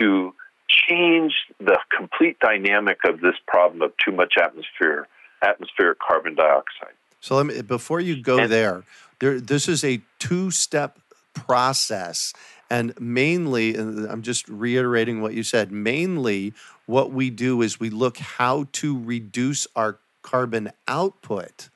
to 0.00 0.34
change 0.66 1.34
the 1.58 1.78
complete 1.94 2.38
dynamic 2.40 2.98
of 3.06 3.20
this 3.20 3.34
problem 3.46 3.82
of 3.82 3.92
too 4.02 4.12
much 4.12 4.34
atmosphere, 4.42 5.06
atmospheric 5.42 5.98
carbon 5.98 6.34
dioxide. 6.34 6.94
So 7.20 7.36
let 7.36 7.46
me, 7.46 7.60
before 7.60 8.00
you 8.00 8.22
go 8.22 8.38
and, 8.38 8.50
there, 8.50 8.84
there, 9.20 9.40
this 9.40 9.68
is 9.68 9.84
a 9.84 10.00
two-step 10.18 10.98
process. 11.34 12.32
And 12.72 12.98
mainly, 12.98 13.74
I'm 13.76 14.22
just 14.22 14.48
reiterating 14.48 15.20
what 15.20 15.34
you 15.34 15.42
said, 15.42 15.70
mainly 15.70 16.54
what 16.86 17.12
we 17.12 17.28
do 17.28 17.60
is 17.60 17.78
we 17.78 17.90
look 17.90 18.16
how 18.16 18.66
to 18.72 18.98
reduce 18.98 19.66
our 19.76 19.98
carbon 20.22 20.72
output. 20.88 21.68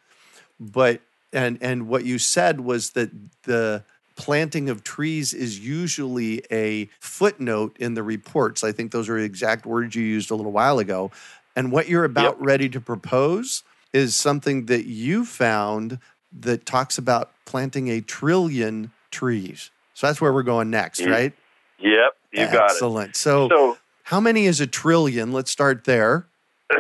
But 0.58 1.02
and 1.34 1.58
and 1.60 1.86
what 1.86 2.06
you 2.06 2.18
said 2.18 2.60
was 2.60 2.92
that 2.92 3.10
the 3.42 3.84
planting 4.16 4.70
of 4.70 4.82
trees 4.82 5.34
is 5.34 5.60
usually 5.60 6.42
a 6.50 6.88
footnote 6.98 7.76
in 7.78 7.92
the 7.92 8.02
reports. 8.02 8.64
I 8.64 8.72
think 8.72 8.90
those 8.90 9.10
are 9.10 9.18
exact 9.18 9.66
words 9.66 9.94
you 9.94 10.02
used 10.02 10.30
a 10.30 10.34
little 10.34 10.52
while 10.52 10.78
ago. 10.78 11.10
And 11.54 11.70
what 11.70 11.90
you're 11.90 12.04
about 12.04 12.38
yep. 12.38 12.46
ready 12.46 12.70
to 12.70 12.80
propose 12.80 13.64
is 13.92 14.14
something 14.14 14.64
that 14.66 14.86
you 14.86 15.26
found 15.26 15.98
that 16.32 16.64
talks 16.64 16.96
about 16.96 17.32
planting 17.44 17.88
a 17.88 18.00
trillion 18.00 18.92
trees. 19.10 19.70
So 19.96 20.06
that's 20.06 20.20
where 20.20 20.30
we're 20.30 20.42
going 20.42 20.68
next, 20.68 21.00
right? 21.06 21.32
Yep, 21.78 21.90
you 22.30 22.42
Excellent. 22.42 22.52
got 22.52 22.64
it. 22.64 22.72
Excellent. 22.74 23.16
So, 23.16 23.48
so, 23.48 23.78
how 24.02 24.20
many 24.20 24.44
is 24.44 24.60
a 24.60 24.66
trillion? 24.66 25.32
Let's 25.32 25.50
start 25.50 25.84
there. 25.84 26.26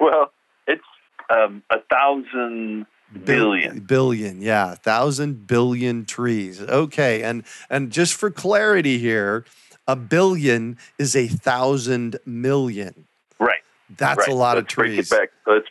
well, 0.00 0.32
it's 0.66 0.82
um, 1.30 1.62
a 1.70 1.78
thousand 1.88 2.86
billion 3.24 3.78
billion 3.78 4.42
yeah 4.42 4.74
thousand 4.74 5.46
billion 5.46 6.04
trees 6.04 6.60
okay 6.60 7.22
and 7.22 7.42
and 7.70 7.90
just 7.90 8.12
for 8.12 8.30
clarity 8.30 8.98
here 8.98 9.46
a 9.86 9.96
billion 9.96 10.76
is 10.98 11.16
a 11.16 11.26
thousand 11.26 12.18
million 12.26 13.06
right 13.40 13.62
that's 13.96 14.18
right. 14.18 14.28
a 14.28 14.34
lot 14.34 14.56
Let's 14.56 14.64
of 14.64 14.68
trees 14.68 15.08
break 15.08 15.22
it 15.22 15.30
back. 15.46 15.54
Let's, 15.54 15.68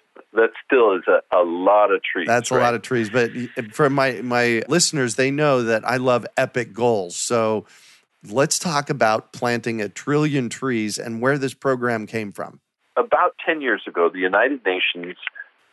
still 0.67 0.95
is 0.95 1.03
a, 1.07 1.21
a 1.35 1.43
lot 1.43 1.91
of 1.91 2.01
trees 2.03 2.27
that's 2.27 2.51
right? 2.51 2.59
a 2.59 2.63
lot 2.63 2.75
of 2.75 2.81
trees 2.81 3.09
but 3.09 3.31
for 3.71 3.89
my 3.89 4.21
my 4.21 4.61
listeners 4.67 5.15
they 5.15 5.31
know 5.31 5.63
that 5.63 5.87
i 5.87 5.97
love 5.97 6.25
epic 6.37 6.73
goals 6.73 7.15
so 7.15 7.65
let's 8.29 8.59
talk 8.59 8.89
about 8.89 9.33
planting 9.33 9.81
a 9.81 9.89
trillion 9.89 10.49
trees 10.49 10.99
and 10.99 11.21
where 11.21 11.37
this 11.37 11.53
program 11.53 12.05
came 12.05 12.31
from 12.31 12.59
about 12.97 13.35
10 13.45 13.61
years 13.61 13.81
ago 13.87 14.09
the 14.13 14.19
united 14.19 14.63
nations 14.65 15.15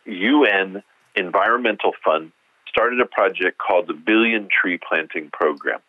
un 0.07 0.81
Environmental 1.15 1.93
Fund 2.03 2.31
started 2.67 2.99
a 2.99 3.05
project 3.05 3.57
called 3.57 3.87
the 3.87 3.93
Billion 3.93 4.49
Tree 4.49 4.77
Planting 4.77 5.29
Program. 5.31 5.79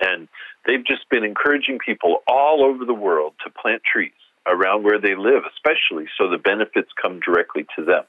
And 0.00 0.28
they've 0.66 0.84
just 0.84 1.08
been 1.08 1.24
encouraging 1.24 1.78
people 1.78 2.22
all 2.26 2.64
over 2.64 2.84
the 2.84 2.94
world 2.94 3.34
to 3.44 3.50
plant 3.50 3.82
trees 3.90 4.12
around 4.46 4.84
where 4.84 5.00
they 5.00 5.14
live, 5.14 5.42
especially 5.54 6.06
so 6.18 6.28
the 6.28 6.38
benefits 6.38 6.90
come 7.00 7.20
directly 7.20 7.66
to 7.76 7.84
them. 7.84 8.04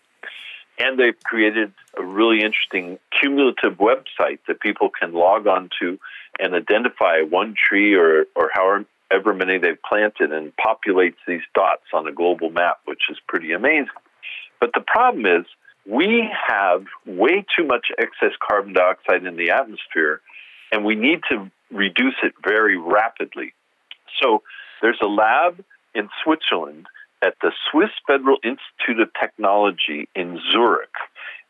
And 0.79 0.99
they've 0.99 1.19
created 1.23 1.73
a 1.97 2.03
really 2.03 2.37
interesting 2.43 2.99
cumulative 3.19 3.77
website 3.79 4.39
that 4.47 4.59
people 4.59 4.89
can 4.89 5.13
log 5.13 5.47
on 5.47 5.69
to 5.81 5.99
and 6.39 6.53
identify 6.53 7.21
one 7.21 7.55
tree 7.55 7.95
or, 7.95 8.25
or 8.35 8.51
however 8.53 9.33
many 9.33 9.57
they've 9.57 9.81
planted 9.87 10.31
and 10.31 10.53
populates 10.55 11.15
these 11.27 11.41
dots 11.55 11.85
on 11.93 12.07
a 12.07 12.11
global 12.11 12.51
map, 12.51 12.79
which 12.85 13.03
is 13.09 13.17
pretty 13.27 13.53
amazing. 13.53 13.87
But 14.59 14.71
the 14.73 14.83
problem 14.85 15.25
is, 15.25 15.45
we 15.87 16.29
have 16.47 16.85
way 17.05 17.45
too 17.57 17.65
much 17.65 17.87
excess 17.97 18.35
carbon 18.47 18.73
dioxide 18.73 19.25
in 19.25 19.37
the 19.37 19.51
atmosphere, 19.51 20.21
and 20.71 20.83
we 20.83 20.95
need 20.95 21.21
to 21.31 21.49
reduce 21.71 22.15
it 22.23 22.33
very 22.45 22.77
rapidly. 22.77 23.53
So 24.21 24.43
there's 24.81 24.99
a 25.01 25.07
lab 25.07 25.63
in 25.95 26.09
Switzerland 26.23 26.87
at 27.21 27.35
the 27.41 27.51
Swiss 27.69 27.89
Federal 28.05 28.37
Institute 28.43 29.01
of 29.01 29.09
Technology 29.19 30.07
in 30.15 30.39
Zurich, 30.51 30.93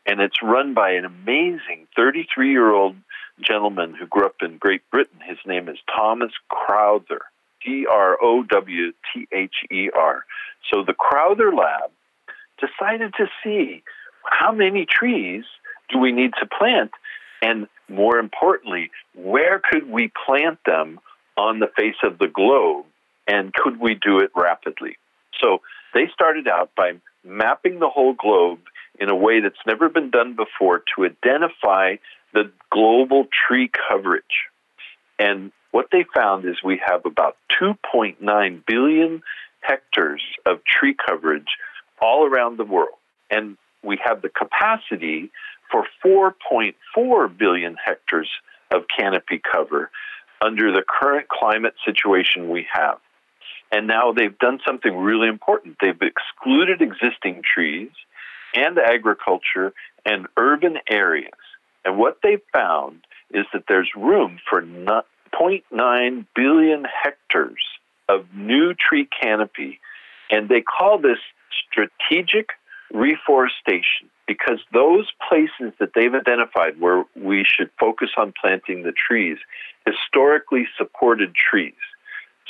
and 0.06 0.20
it's 0.20 0.42
run 0.42 0.74
by 0.74 0.92
an 0.92 1.04
amazing 1.04 1.86
33 1.96 2.50
year 2.50 2.72
old 2.72 2.96
gentleman 3.40 3.94
who 3.94 4.06
grew 4.06 4.26
up 4.26 4.36
in 4.42 4.58
Great 4.58 4.82
Britain. 4.90 5.20
His 5.26 5.38
name 5.46 5.68
is 5.68 5.76
Thomas 5.94 6.32
Crowther, 6.48 7.20
C 7.64 7.86
R 7.86 8.16
O 8.22 8.42
W 8.42 8.92
T 9.12 9.28
H 9.32 9.54
E 9.70 9.90
R. 9.96 10.24
So 10.72 10.82
the 10.84 10.94
Crowther 10.94 11.52
Lab 11.52 11.90
decided 12.58 13.14
to 13.18 13.26
see 13.44 13.82
how 14.24 14.52
many 14.52 14.86
trees 14.86 15.44
do 15.90 15.98
we 15.98 16.12
need 16.12 16.32
to 16.40 16.46
plant? 16.46 16.90
And 17.40 17.68
more 17.88 18.18
importantly, 18.18 18.90
where 19.14 19.60
could 19.60 19.88
we 19.88 20.10
plant 20.26 20.58
them 20.66 21.00
on 21.36 21.60
the 21.60 21.70
face 21.76 21.96
of 22.02 22.18
the 22.18 22.26
globe? 22.26 22.84
And 23.26 23.52
could 23.52 23.78
we 23.78 23.94
do 23.94 24.18
it 24.18 24.30
rapidly? 24.34 24.96
So 25.40 25.60
they 25.94 26.08
started 26.12 26.48
out 26.48 26.70
by 26.76 26.92
mapping 27.24 27.78
the 27.78 27.88
whole 27.88 28.14
globe 28.14 28.60
in 28.98 29.10
a 29.10 29.14
way 29.14 29.40
that's 29.40 29.56
never 29.66 29.88
been 29.88 30.10
done 30.10 30.34
before 30.34 30.82
to 30.96 31.04
identify 31.04 31.96
the 32.32 32.50
global 32.70 33.26
tree 33.32 33.70
coverage. 33.88 34.24
And 35.18 35.52
what 35.70 35.86
they 35.92 36.04
found 36.14 36.44
is 36.44 36.56
we 36.64 36.80
have 36.84 37.04
about 37.04 37.36
2.9 37.60 38.66
billion 38.66 39.22
hectares 39.60 40.22
of 40.46 40.60
tree 40.64 40.94
coverage 40.94 41.48
all 42.00 42.26
around 42.26 42.58
the 42.58 42.64
world. 42.64 42.98
And 43.30 43.56
we 43.82 43.98
have 44.04 44.22
the 44.22 44.28
capacity 44.28 45.30
for 45.70 45.84
4.4 46.04 47.38
billion 47.38 47.76
hectares 47.82 48.30
of 48.70 48.82
canopy 48.96 49.40
cover 49.52 49.90
under 50.40 50.72
the 50.72 50.82
current 50.86 51.28
climate 51.28 51.74
situation 51.84 52.48
we 52.48 52.66
have. 52.72 52.98
And 53.70 53.86
now 53.86 54.12
they've 54.12 54.38
done 54.38 54.60
something 54.66 54.96
really 54.96 55.28
important. 55.28 55.76
They've 55.80 56.00
excluded 56.00 56.80
existing 56.80 57.42
trees 57.42 57.90
and 58.54 58.78
agriculture 58.78 59.72
and 60.06 60.26
urban 60.36 60.78
areas. 60.88 61.32
And 61.84 61.98
what 61.98 62.18
they've 62.22 62.42
found 62.52 63.00
is 63.30 63.44
that 63.52 63.64
there's 63.68 63.90
room 63.94 64.38
for 64.48 64.62
0.9 64.62 66.26
billion 66.34 66.84
hectares 66.84 67.62
of 68.08 68.26
new 68.34 68.74
tree 68.74 69.08
canopy. 69.22 69.80
And 70.30 70.48
they 70.48 70.62
call 70.62 70.98
this 70.98 71.18
strategic 71.70 72.50
reforestation 72.92 74.08
because 74.26 74.60
those 74.72 75.10
places 75.28 75.72
that 75.78 75.90
they've 75.94 76.14
identified 76.14 76.80
where 76.80 77.04
we 77.14 77.44
should 77.44 77.70
focus 77.78 78.10
on 78.16 78.32
planting 78.40 78.82
the 78.82 78.92
trees 78.92 79.38
historically 79.86 80.66
supported 80.76 81.34
trees. 81.34 81.74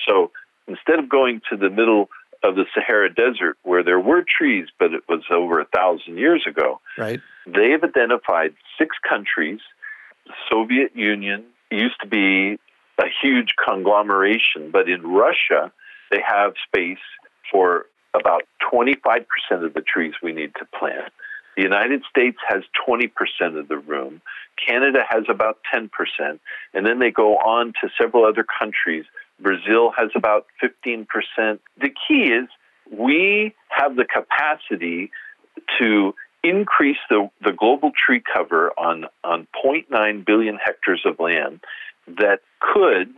So 0.07 0.31
instead 0.69 0.99
of 0.99 1.09
going 1.09 1.41
to 1.51 1.57
the 1.57 1.71
middle 1.71 2.09
of 2.45 2.55
the 2.55 2.65
Sahara 2.75 3.13
Desert 3.13 3.59
where 3.63 3.83
there 3.83 3.99
were 3.99 4.23
trees, 4.23 4.69
but 4.79 4.93
it 4.93 5.03
was 5.09 5.23
over 5.31 5.61
a 5.61 5.65
thousand 5.65 6.19
years 6.19 6.45
ago, 6.47 6.81
right. 6.97 7.21
they've 7.47 7.83
identified 7.83 8.55
six 8.79 8.97
countries. 9.09 9.61
The 10.27 10.35
Soviet 10.51 10.95
Union 10.95 11.47
used 11.71 11.97
to 12.03 12.07
be 12.07 12.59
a 12.99 13.07
huge 13.23 13.55
conglomeration, 13.65 14.71
but 14.71 14.89
in 14.89 15.03
Russia, 15.03 15.73
they 16.11 16.21
have 16.27 16.55
space 16.67 16.99
for 17.51 17.87
about 18.15 18.43
25% 18.73 19.25
of 19.51 19.75
the 19.75 19.81
trees 19.81 20.15
we 20.23 20.33
need 20.33 20.53
to 20.59 20.65
plant. 20.79 21.13
The 21.57 21.63
United 21.65 22.03
States 22.09 22.39
has 22.49 22.63
20% 22.89 23.11
of 23.59 23.67
the 23.69 23.79
room. 23.79 24.23
Canada 24.65 25.01
has 25.09 25.25
about 25.29 25.59
10%. 25.75 25.91
And 26.73 26.87
then 26.87 27.01
they 27.01 27.11
go 27.11 27.37
on 27.37 27.73
to 27.83 27.89
several 28.01 28.25
other 28.25 28.45
countries. 28.59 29.05
Brazil 29.41 29.93
has 29.97 30.11
about 30.15 30.47
15%. 30.63 31.07
The 31.81 31.91
key 32.09 32.33
is 32.33 32.49
we 32.91 33.55
have 33.69 33.97
the 33.97 34.05
capacity 34.05 35.11
to 35.79 36.15
increase 36.43 36.99
the, 37.11 37.29
the 37.43 37.53
global 37.53 37.91
tree 37.97 38.23
cover 38.35 38.71
on, 38.79 39.07
on 39.25 39.47
0.9 39.65 40.25
billion 40.25 40.59
hectares 40.65 41.03
of 41.05 41.19
land 41.19 41.61
that 42.07 42.41
could 42.61 43.13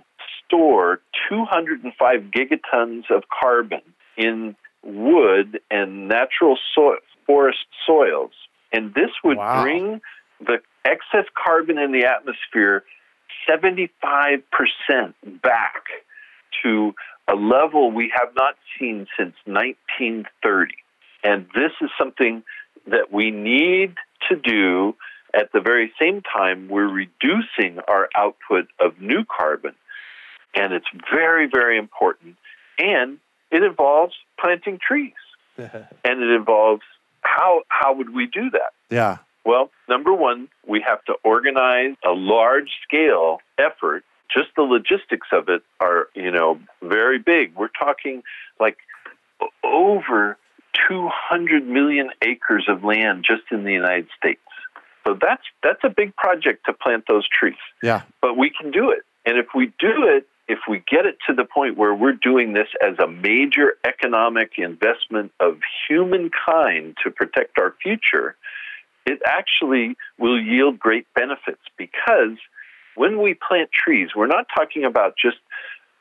store 0.44 1.00
205 1.28 2.20
gigatons 2.35 3.04
of 3.11 3.24
carbon 3.28 3.83
in 4.16 4.56
wood 4.83 5.61
and 5.70 6.09
natural 6.09 6.59
so- 6.74 6.96
forest 7.26 7.59
soils. 7.87 8.33
And 8.72 8.94
this 8.94 9.11
would 9.22 9.37
wow. 9.37 9.62
bring 9.62 10.00
the 10.40 10.59
excess 10.85 11.26
carbon 11.35 11.78
in 11.78 11.92
the 11.92 12.06
atmosphere 12.06 12.85
75% 13.48 14.00
back 15.42 15.85
to 16.62 16.94
a 17.28 17.34
level 17.34 17.90
we 17.90 18.12
have 18.14 18.34
not 18.36 18.54
seen 18.78 19.06
since 19.18 19.34
1930. 19.44 20.74
And 21.22 21.46
this 21.54 21.72
is 21.80 21.90
something 21.98 22.42
that 22.86 23.12
we 23.12 23.30
need 23.30 23.94
to 24.28 24.36
do 24.36 24.94
at 25.34 25.52
the 25.52 25.60
very 25.60 25.92
same 26.00 26.22
time 26.22 26.68
we're 26.68 26.88
reducing 26.88 27.78
our 27.86 28.08
output 28.16 28.68
of 28.80 29.00
new 29.00 29.24
carbon. 29.24 29.74
And 30.54 30.72
it's 30.72 30.86
very, 31.12 31.48
very 31.52 31.78
important. 31.78 32.36
And 32.78 33.18
it 33.50 33.62
involves 33.62 34.14
planting 34.40 34.78
trees, 34.86 35.12
and 35.56 35.68
it 36.04 36.30
involves 36.30 36.82
how 37.22 37.62
how 37.68 37.94
would 37.94 38.10
we 38.14 38.26
do 38.26 38.50
that? 38.50 38.72
Yeah. 38.88 39.18
Well, 39.44 39.70
number 39.88 40.12
one, 40.12 40.48
we 40.66 40.84
have 40.86 41.04
to 41.04 41.14
organize 41.24 41.96
a 42.04 42.12
large 42.12 42.70
scale 42.86 43.38
effort 43.58 44.04
just 44.32 44.48
the 44.56 44.62
logistics 44.62 45.28
of 45.32 45.48
it 45.48 45.62
are, 45.80 46.08
you 46.14 46.30
know, 46.30 46.60
very 46.82 47.18
big. 47.18 47.54
We're 47.56 47.68
talking 47.68 48.22
like 48.58 48.78
over 49.64 50.36
200 50.88 51.66
million 51.66 52.10
acres 52.24 52.66
of 52.68 52.84
land 52.84 53.24
just 53.26 53.42
in 53.50 53.64
the 53.64 53.72
United 53.72 54.08
States. 54.16 54.40
So 55.06 55.16
that's 55.20 55.42
that's 55.62 55.80
a 55.82 55.88
big 55.88 56.14
project 56.16 56.66
to 56.66 56.72
plant 56.72 57.04
those 57.08 57.26
trees. 57.28 57.54
Yeah. 57.82 58.02
But 58.20 58.36
we 58.36 58.50
can 58.50 58.70
do 58.70 58.90
it. 58.90 59.02
And 59.24 59.38
if 59.38 59.46
we 59.54 59.66
do 59.78 60.04
it, 60.06 60.26
if 60.48 60.58
we 60.68 60.82
get 60.90 61.06
it 61.06 61.16
to 61.28 61.34
the 61.34 61.44
point 61.44 61.76
where 61.76 61.94
we're 61.94 62.12
doing 62.12 62.52
this 62.52 62.68
as 62.84 62.98
a 62.98 63.06
major 63.06 63.76
economic 63.86 64.52
investment 64.58 65.32
of 65.40 65.58
humankind 65.88 66.96
to 67.04 67.10
protect 67.10 67.58
our 67.58 67.74
future, 67.82 68.36
it 69.06 69.20
actually 69.24 69.96
will 70.18 70.40
yield 70.40 70.78
great 70.78 71.06
benefits 71.14 71.62
because 71.76 72.36
when 73.00 73.22
we 73.22 73.32
plant 73.32 73.70
trees, 73.72 74.10
we're 74.14 74.26
not 74.26 74.44
talking 74.54 74.84
about 74.84 75.14
just 75.16 75.38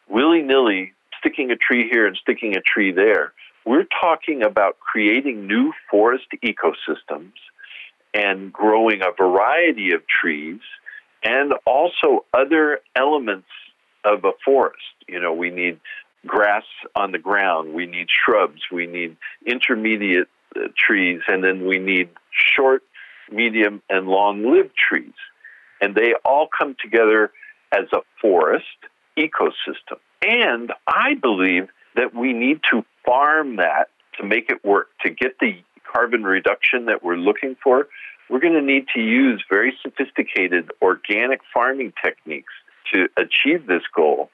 willy 0.09 0.41
nilly 0.41 0.91
sticking 1.17 1.49
a 1.49 1.55
tree 1.55 1.87
here 1.89 2.05
and 2.05 2.17
sticking 2.21 2.57
a 2.57 2.59
tree 2.59 2.91
there. 2.91 3.31
We're 3.65 3.87
talking 4.01 4.43
about 4.43 4.79
creating 4.81 5.47
new 5.47 5.71
forest 5.89 6.25
ecosystems 6.43 7.31
and 8.13 8.51
growing 8.51 8.99
a 9.01 9.13
variety 9.17 9.93
of 9.93 10.01
trees 10.07 10.59
and 11.23 11.53
also 11.65 12.25
other 12.33 12.81
elements 12.97 13.47
of 14.03 14.25
a 14.25 14.33
forest. 14.43 14.83
You 15.07 15.21
know, 15.21 15.31
we 15.31 15.51
need 15.51 15.79
grass 16.27 16.65
on 16.97 17.13
the 17.13 17.17
ground, 17.17 17.73
we 17.73 17.85
need 17.85 18.07
shrubs, 18.09 18.59
we 18.73 18.87
need 18.87 19.15
intermediate 19.45 20.27
uh, 20.53 20.67
trees, 20.77 21.21
and 21.29 21.45
then 21.45 21.65
we 21.65 21.79
need 21.79 22.09
short, 22.29 22.83
medium, 23.31 23.81
and 23.89 24.09
long 24.09 24.51
lived 24.51 24.75
trees. 24.75 25.13
And 25.81 25.95
they 25.95 26.13
all 26.25 26.47
come 26.47 26.75
together 26.81 27.31
as 27.71 27.85
a 27.93 27.99
forest 28.21 28.65
ecosystem. 29.17 29.99
And 30.21 30.73
I 30.87 31.15
believe 31.15 31.69
that 31.95 32.13
we 32.13 32.33
need 32.33 32.61
to 32.71 32.83
farm 33.05 33.57
that 33.57 33.89
to 34.19 34.25
make 34.25 34.49
it 34.49 34.63
work, 34.63 34.89
to 35.05 35.09
get 35.09 35.39
the 35.39 35.61
carbon 35.91 36.23
reduction 36.23 36.85
that 36.85 37.03
we're 37.03 37.15
looking 37.15 37.55
for. 37.63 37.87
We're 38.29 38.39
going 38.39 38.53
to 38.53 38.61
need 38.61 38.85
to 38.95 39.01
use 39.01 39.43
very 39.49 39.75
sophisticated 39.81 40.71
organic 40.81 41.39
farming 41.53 41.93
techniques 42.03 42.53
to 42.93 43.07
achieve 43.17 43.65
this 43.65 43.81
goal. 43.95 44.29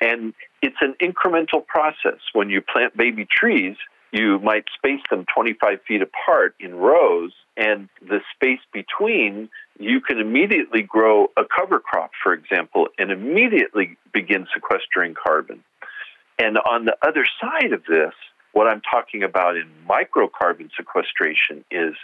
And 0.00 0.34
it's 0.62 0.76
an 0.80 0.94
incremental 1.00 1.66
process. 1.66 2.20
When 2.34 2.50
you 2.50 2.60
plant 2.60 2.96
baby 2.96 3.26
trees, 3.28 3.76
you 4.12 4.38
might 4.38 4.64
space 4.74 5.00
them 5.10 5.24
25 5.34 5.78
feet 5.86 6.02
apart 6.02 6.54
in 6.60 6.74
rows, 6.74 7.32
and 7.56 7.88
the 8.00 8.20
space 8.34 8.60
between, 8.72 9.48
you 9.78 10.00
can 10.00 10.18
immediately 10.18 10.82
grow 10.82 11.30
a 11.36 11.42
cover 11.44 11.80
crop, 11.80 12.10
for 12.22 12.32
example, 12.32 12.88
and 12.98 13.10
immediately 13.10 13.96
begin 14.12 14.46
sequestering 14.54 15.14
carbon. 15.14 15.62
And 16.38 16.58
on 16.58 16.84
the 16.84 16.96
other 17.06 17.26
side 17.40 17.72
of 17.72 17.82
this, 17.88 18.12
what 18.52 18.66
I'm 18.66 18.80
talking 18.80 19.22
about 19.22 19.56
in 19.56 19.68
microcarbon 19.88 20.70
sequestration 20.76 21.64
is 21.70 21.94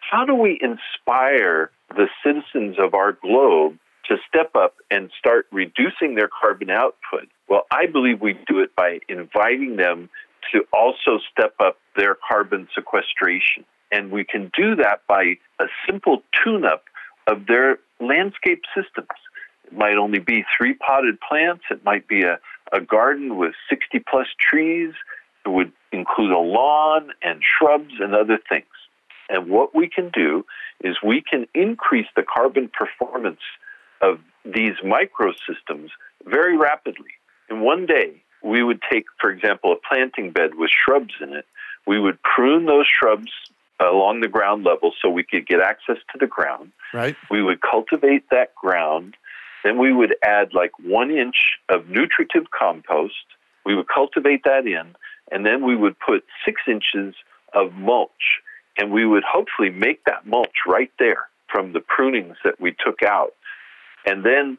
how 0.00 0.24
do 0.24 0.34
we 0.34 0.58
inspire 0.60 1.70
the 1.90 2.08
citizens 2.24 2.76
of 2.78 2.94
our 2.94 3.12
globe 3.12 3.78
to 4.08 4.16
step 4.26 4.56
up 4.56 4.76
and 4.90 5.10
start 5.18 5.46
reducing 5.52 6.14
their 6.14 6.28
carbon 6.28 6.70
output? 6.70 7.28
Well, 7.48 7.66
I 7.70 7.86
believe 7.86 8.20
we 8.20 8.38
do 8.48 8.60
it 8.60 8.74
by 8.74 9.00
inviting 9.08 9.76
them 9.76 10.08
to 10.52 10.64
also 10.72 11.20
step 11.30 11.54
up 11.60 11.78
their 11.96 12.16
carbon 12.28 12.68
sequestration. 12.74 13.64
And 13.92 14.10
we 14.10 14.24
can 14.24 14.50
do 14.56 14.76
that 14.76 15.02
by 15.06 15.36
a 15.58 15.66
simple 15.86 16.22
tune 16.42 16.64
up 16.64 16.84
of 17.30 17.46
their 17.46 17.78
landscape 18.00 18.62
systems. 18.74 19.08
It 19.64 19.72
might 19.72 19.96
only 19.96 20.18
be 20.18 20.44
three 20.56 20.74
potted 20.74 21.18
plants, 21.20 21.62
it 21.70 21.84
might 21.84 22.08
be 22.08 22.22
a, 22.22 22.38
a 22.72 22.80
garden 22.80 23.38
with 23.38 23.52
60 23.68 24.00
plus 24.10 24.26
trees, 24.40 24.92
it 25.46 25.48
would 25.48 25.72
include 25.92 26.32
a 26.32 26.38
lawn 26.38 27.10
and 27.22 27.40
shrubs 27.42 27.94
and 28.00 28.14
other 28.14 28.38
things. 28.48 28.66
And 29.28 29.48
what 29.48 29.74
we 29.74 29.88
can 29.88 30.10
do 30.12 30.44
is 30.82 30.96
we 31.04 31.22
can 31.22 31.46
increase 31.54 32.08
the 32.16 32.22
carbon 32.22 32.68
performance 32.72 33.40
of 34.02 34.18
these 34.44 34.74
microsystems 34.84 35.90
very 36.24 36.56
rapidly. 36.56 37.10
In 37.48 37.60
one 37.60 37.86
day, 37.86 38.22
we 38.42 38.62
would 38.62 38.80
take, 38.90 39.04
for 39.20 39.30
example, 39.30 39.72
a 39.72 39.76
planting 39.88 40.32
bed 40.32 40.54
with 40.54 40.70
shrubs 40.70 41.14
in 41.20 41.32
it. 41.32 41.44
We 41.86 42.00
would 42.00 42.18
prune 42.22 42.66
those 42.66 42.86
shrubs 42.86 43.30
along 43.80 44.20
the 44.20 44.28
ground 44.28 44.64
level 44.64 44.92
so 45.00 45.08
we 45.08 45.24
could 45.24 45.46
get 45.46 45.60
access 45.60 45.96
to 46.12 46.18
the 46.18 46.26
ground. 46.26 46.72
Right. 46.92 47.16
We 47.30 47.42
would 47.42 47.60
cultivate 47.60 48.24
that 48.30 48.54
ground. 48.54 49.16
Then 49.64 49.78
we 49.78 49.92
would 49.92 50.14
add 50.22 50.52
like 50.54 50.72
one 50.82 51.10
inch 51.10 51.58
of 51.68 51.88
nutritive 51.88 52.50
compost. 52.50 53.14
We 53.64 53.74
would 53.74 53.88
cultivate 53.88 54.44
that 54.44 54.66
in, 54.66 54.94
and 55.30 55.44
then 55.44 55.64
we 55.64 55.76
would 55.76 55.96
put 55.98 56.24
six 56.44 56.62
inches 56.66 57.14
of 57.54 57.72
mulch. 57.74 58.40
And 58.78 58.90
we 58.90 59.04
would 59.04 59.24
hopefully 59.24 59.70
make 59.70 60.04
that 60.04 60.26
mulch 60.26 60.64
right 60.66 60.90
there 60.98 61.28
from 61.48 61.72
the 61.72 61.80
prunings 61.80 62.36
that 62.44 62.60
we 62.60 62.74
took 62.84 63.02
out. 63.02 63.34
And 64.06 64.24
then 64.24 64.58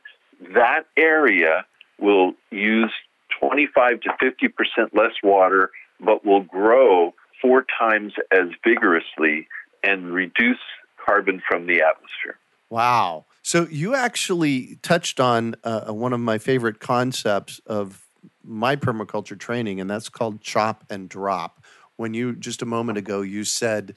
that 0.54 0.86
area 0.98 1.66
will 2.00 2.34
use 2.52 2.92
25 3.40 4.02
to 4.02 4.10
50% 4.22 4.50
less 4.94 5.14
water, 5.24 5.72
but 6.00 6.26
will 6.26 6.44
grow 6.44 7.14
four 7.42 7.66
times 7.80 8.14
as 8.32 8.50
vigorously 8.64 9.48
and 9.84 10.14
reduce 10.14 10.60
carbon 11.04 11.42
from 11.48 11.66
the 11.66 11.82
atmosphere. 11.82 12.38
Wow. 12.70 13.26
So 13.44 13.68
you 13.70 13.96
actually 13.96 14.78
touched 14.82 15.20
on 15.20 15.56
uh, 15.64 15.92
one 15.92 16.14
of 16.14 16.20
my 16.20 16.38
favorite 16.38 16.80
concepts 16.80 17.60
of 17.66 18.06
my 18.44 18.76
permaculture 18.76 19.38
training, 19.38 19.82
and 19.82 19.90
that's 19.90 20.10
called 20.10 20.42
chop 20.42 20.86
and 20.90 21.10
drop. 21.10 21.64
When 21.98 22.14
you 22.14 22.34
just 22.34 22.62
a 22.62 22.66
moment 22.66 22.98
ago 22.98 23.22
you 23.22 23.44
said 23.44 23.96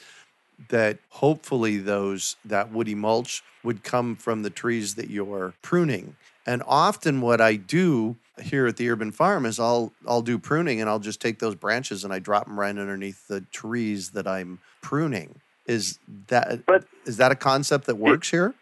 that 0.69 0.99
hopefully 1.09 1.79
those 1.79 2.37
that 2.45 2.73
woody 2.73 2.95
mulch 2.95 3.43
would 3.63 3.83
come 3.83 4.17
from 4.17 4.43
the 4.43 4.51
trees 4.51 4.95
that 4.95 5.11
you're 5.11 5.55
pruning. 5.63 6.17
And 6.47 6.63
often 6.67 7.21
what 7.21 7.41
I 7.41 7.57
do 7.57 8.17
here 8.43 8.67
at 8.67 8.77
the 8.77 8.91
urban 8.91 9.13
farm 9.13 9.47
is 9.47 9.61
I'll 9.61 9.93
I'll 10.07 10.23
do 10.23 10.39
pruning 10.39 10.81
and 10.81 10.91
I'll 10.91 10.99
just 10.99 11.21
take 11.21 11.39
those 11.39 11.55
branches 11.55 12.05
and 12.05 12.13
I 12.13 12.19
drop 12.19 12.47
them 12.47 12.59
right 12.59 12.77
underneath 12.77 13.29
the 13.29 13.41
trees 13.53 14.11
that 14.11 14.27
I'm 14.27 14.59
pruning. 14.83 15.41
Is 15.67 15.99
that 16.29 16.67
but 16.67 16.85
is 17.07 17.17
that 17.19 17.33
a 17.33 17.37
concept 17.37 17.87
that 17.87 17.97
works 17.97 18.29
it, 18.29 18.37
here? 18.37 18.55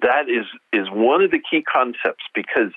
That 0.00 0.28
is 0.28 0.46
is 0.72 0.88
one 0.90 1.22
of 1.22 1.30
the 1.30 1.40
key 1.40 1.62
concepts 1.62 2.24
because 2.34 2.72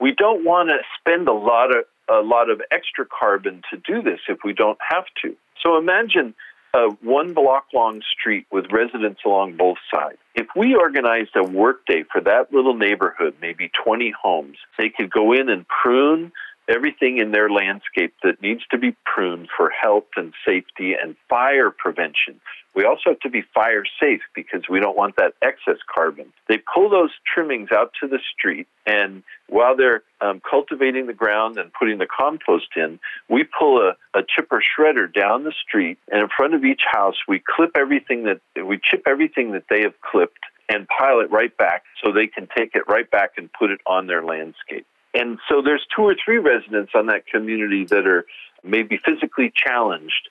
we 0.00 0.12
don't 0.12 0.44
want 0.44 0.68
to 0.68 0.78
spend 0.98 1.28
a 1.28 1.32
lot 1.32 1.70
of 1.70 1.84
a 2.08 2.20
lot 2.20 2.50
of 2.50 2.60
extra 2.70 3.04
carbon 3.06 3.62
to 3.70 3.76
do 3.78 4.02
this 4.02 4.20
if 4.28 4.38
we 4.44 4.52
don't 4.52 4.78
have 4.88 5.04
to. 5.22 5.34
So 5.62 5.76
imagine 5.76 6.34
a 6.74 6.88
one 7.02 7.34
block 7.34 7.66
long 7.74 8.02
street 8.18 8.46
with 8.50 8.66
residents 8.70 9.20
along 9.24 9.56
both 9.56 9.78
sides. 9.92 10.18
If 10.34 10.46
we 10.54 10.74
organized 10.74 11.36
a 11.36 11.42
workday 11.42 12.04
for 12.10 12.20
that 12.22 12.52
little 12.52 12.76
neighborhood, 12.76 13.34
maybe 13.40 13.70
20 13.84 14.12
homes, 14.22 14.58
they 14.78 14.90
could 14.90 15.10
go 15.10 15.32
in 15.32 15.48
and 15.48 15.66
prune 15.68 16.32
everything 16.68 17.18
in 17.18 17.30
their 17.30 17.48
landscape 17.48 18.14
that 18.22 18.42
needs 18.42 18.62
to 18.70 18.78
be 18.78 18.96
pruned 19.04 19.48
for 19.56 19.70
health 19.70 20.06
and 20.16 20.34
safety 20.46 20.94
and 21.00 21.16
fire 21.28 21.70
prevention. 21.70 22.40
We 22.76 22.84
also 22.84 23.04
have 23.06 23.20
to 23.20 23.30
be 23.30 23.42
fire 23.54 23.84
safe 23.98 24.20
because 24.34 24.64
we 24.68 24.80
don't 24.80 24.96
want 24.96 25.16
that 25.16 25.32
excess 25.40 25.78
carbon. 25.92 26.26
They 26.46 26.58
pull 26.58 26.90
those 26.90 27.10
trimmings 27.34 27.70
out 27.72 27.92
to 28.02 28.06
the 28.06 28.18
street, 28.36 28.68
and 28.84 29.22
while 29.48 29.74
they're 29.74 30.02
um, 30.20 30.42
cultivating 30.48 31.06
the 31.06 31.14
ground 31.14 31.56
and 31.56 31.72
putting 31.72 31.96
the 31.96 32.06
compost 32.06 32.68
in, 32.76 33.00
we 33.30 33.44
pull 33.44 33.80
a, 33.80 34.18
a 34.18 34.22
chipper 34.22 34.62
shredder 34.62 35.12
down 35.12 35.44
the 35.44 35.54
street, 35.66 35.96
and 36.12 36.20
in 36.20 36.28
front 36.36 36.54
of 36.54 36.66
each 36.66 36.82
house, 36.92 37.16
we 37.26 37.42
clip 37.56 37.70
everything 37.76 38.24
that 38.24 38.40
we 38.62 38.78
chip 38.78 39.04
everything 39.06 39.52
that 39.52 39.64
they 39.70 39.80
have 39.80 39.94
clipped 40.02 40.44
and 40.68 40.86
pile 40.88 41.20
it 41.20 41.30
right 41.30 41.56
back 41.56 41.84
so 42.04 42.12
they 42.12 42.26
can 42.26 42.46
take 42.54 42.74
it 42.74 42.82
right 42.88 43.10
back 43.10 43.30
and 43.38 43.48
put 43.58 43.70
it 43.70 43.80
on 43.86 44.06
their 44.06 44.22
landscape. 44.22 44.86
And 45.14 45.38
so 45.48 45.62
there's 45.62 45.86
two 45.96 46.02
or 46.02 46.14
three 46.22 46.38
residents 46.38 46.92
on 46.94 47.06
that 47.06 47.26
community 47.26 47.86
that 47.86 48.06
are 48.06 48.26
maybe 48.62 48.98
physically 49.02 49.50
challenged 49.56 50.28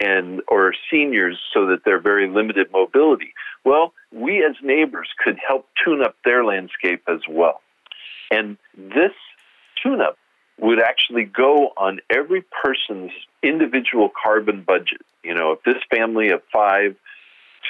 and 0.00 0.40
or 0.48 0.74
seniors 0.90 1.38
so 1.52 1.66
that 1.66 1.84
they're 1.84 2.00
very 2.00 2.28
limited 2.28 2.72
mobility. 2.72 3.34
Well, 3.64 3.92
we 4.12 4.44
as 4.44 4.56
neighbors 4.62 5.08
could 5.22 5.38
help 5.46 5.68
tune 5.84 6.02
up 6.02 6.16
their 6.24 6.44
landscape 6.44 7.02
as 7.06 7.20
well. 7.28 7.60
And 8.30 8.56
this 8.76 9.12
tune 9.82 10.00
up 10.00 10.16
would 10.58 10.80
actually 10.80 11.24
go 11.24 11.72
on 11.76 12.00
every 12.10 12.42
person's 12.62 13.12
individual 13.42 14.10
carbon 14.22 14.62
budget. 14.62 15.00
You 15.22 15.34
know, 15.34 15.52
if 15.52 15.62
this 15.64 15.82
family 15.90 16.30
of 16.30 16.42
5 16.52 16.96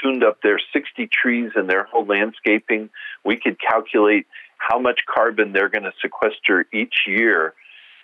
tuned 0.03 0.25
up 0.25 0.41
their 0.43 0.61
60 0.73 1.09
trees 1.09 1.53
and 1.55 1.69
their 1.69 1.85
whole 1.85 2.05
landscaping, 2.05 2.91
we 3.25 3.37
could 3.37 3.59
calculate 3.61 4.27
how 4.59 4.79
much 4.79 5.01
carbon 5.13 5.53
they're 5.53 5.69
going 5.69 5.85
to 5.85 5.93
sequester 6.01 6.67
each 6.73 7.07
year. 7.07 7.55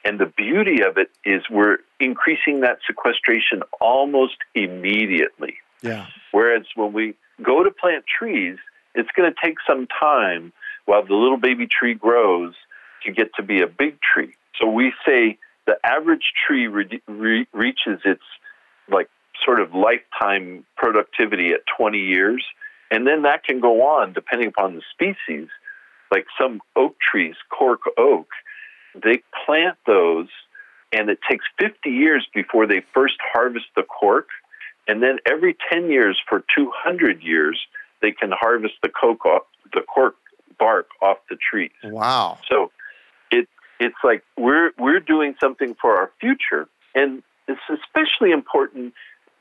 And 0.07 0.21
the 0.21 0.27
beauty 0.27 0.83
of 0.89 0.99
it 0.99 1.11
is 1.25 1.43
we're 1.51 1.79
increasing 1.99 2.61
that 2.61 2.79
sequestration 2.87 3.63
almost 3.81 4.37
immediately. 4.55 5.55
Yeah. 5.83 6.07
Whereas 6.31 6.63
when 6.77 6.93
we 6.93 7.17
go 7.43 7.65
to 7.65 7.73
plant 7.73 8.05
trees, 8.07 8.57
it's 8.95 9.09
going 9.17 9.29
to 9.29 9.37
take 9.45 9.57
some 9.69 9.89
time 9.89 10.53
while 10.85 11.05
the 11.05 11.15
little 11.15 11.39
baby 11.39 11.67
tree 11.67 11.95
grows 11.95 12.55
to 13.05 13.11
get 13.11 13.35
to 13.35 13.43
be 13.43 13.63
a 13.63 13.67
big 13.67 13.99
tree. 14.01 14.37
So 14.61 14.71
we 14.71 14.93
say 15.05 15.39
the 15.67 15.75
average 15.85 16.33
tree 16.47 16.69
re- 16.69 17.03
re- 17.09 17.49
reaches 17.53 18.01
its 18.05 18.23
like 18.89 19.09
sort 19.45 19.61
of 19.61 19.75
lifetime 19.75 20.65
productivity 20.77 21.49
at 21.49 21.61
20 21.77 21.99
years, 21.99 22.45
and 22.93 23.09
then 23.09 23.23
that 23.23 23.43
can 23.43 23.59
go 23.59 23.83
on 23.83 24.13
depending 24.13 24.49
upon 24.49 24.77
the 24.77 24.83
species. 24.93 25.49
Like 26.13 26.27
some 26.41 26.61
oak 26.77 26.95
trees, 27.01 27.35
cork 27.51 27.81
oak, 27.99 28.29
they 29.03 29.23
plant 29.45 29.77
those, 29.87 30.29
and 30.93 31.11
it 31.11 31.19
takes 31.29 31.45
50 31.59 31.91
years 31.91 32.27
before 32.35 32.67
they 32.67 32.83
first 32.95 33.17
harvest 33.21 33.67
the 33.75 33.83
cork, 33.83 34.29
and 34.89 35.03
then 35.03 35.19
every 35.31 35.57
10 35.73 35.91
years 35.91 36.21
for 36.29 36.45
200 36.57 37.23
years 37.23 37.61
they 38.03 38.13
can 38.13 38.31
harvest 38.33 38.75
the 38.83 38.89
cork 38.89 39.25
off, 39.25 39.43
the 39.73 39.83
cork 39.83 40.17
bark 40.59 40.89
off 41.03 41.19
the 41.29 41.37
trees. 41.37 41.73
Wow! 41.85 42.39
So 42.51 42.71
it 43.31 43.49
it's 43.81 43.97
like 44.05 44.23
we're 44.37 44.73
we're 44.79 45.01
doing 45.01 45.35
something 45.41 45.75
for 45.81 45.97
our 45.97 46.11
future, 46.21 46.69
and 46.95 47.23
it's 47.49 47.61
especially 47.71 48.33
important 48.33 48.95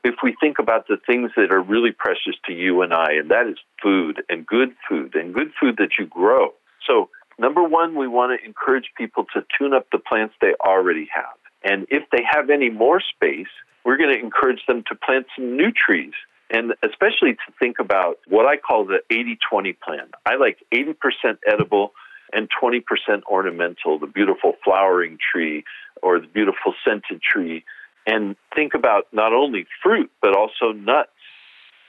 if 0.04 0.14
we 0.22 0.36
think 0.40 0.58
about 0.58 0.86
the 0.86 0.96
things 1.04 1.32
that 1.36 1.50
are 1.50 1.60
really 1.60 1.90
precious 1.90 2.34
to 2.46 2.52
you 2.52 2.82
and 2.82 2.94
I, 2.94 3.14
and 3.14 3.30
that 3.30 3.46
is 3.48 3.56
food 3.82 4.22
and 4.28 4.46
good 4.46 4.74
food 4.88 5.14
and 5.16 5.34
good 5.34 5.52
food 5.60 5.76
that 5.78 5.98
you 5.98 6.06
grow. 6.06 6.54
So, 6.86 7.10
number 7.38 7.62
one, 7.62 7.94
we 7.94 8.08
want 8.08 8.38
to 8.38 8.46
encourage 8.46 8.90
people 8.96 9.24
to 9.34 9.44
tune 9.58 9.72
up 9.72 9.86
the 9.90 9.98
plants 9.98 10.34
they 10.40 10.54
already 10.60 11.08
have. 11.14 11.36
And 11.64 11.86
if 11.90 12.04
they 12.10 12.22
have 12.28 12.50
any 12.50 12.70
more 12.70 13.00
space, 13.00 13.50
we're 13.84 13.96
going 13.96 14.14
to 14.14 14.18
encourage 14.18 14.60
them 14.66 14.84
to 14.88 14.94
plant 14.94 15.26
some 15.36 15.56
new 15.56 15.72
trees. 15.72 16.12
And 16.50 16.74
especially 16.82 17.32
to 17.32 17.52
think 17.58 17.78
about 17.80 18.18
what 18.28 18.46
I 18.46 18.56
call 18.56 18.84
the 18.84 19.00
80 19.10 19.38
20 19.50 19.72
plan. 19.72 20.08
I 20.24 20.36
like 20.36 20.58
80% 20.72 20.94
edible 21.46 21.92
and 22.32 22.48
20% 22.62 22.82
ornamental, 23.24 23.98
the 23.98 24.06
beautiful 24.06 24.54
flowering 24.64 25.18
tree 25.32 25.64
or 26.02 26.20
the 26.20 26.26
beautiful 26.26 26.74
scented 26.84 27.20
tree 27.20 27.64
and 28.06 28.36
think 28.54 28.74
about 28.74 29.06
not 29.12 29.32
only 29.32 29.66
fruit 29.82 30.10
but 30.22 30.36
also 30.36 30.72
nuts 30.72 31.10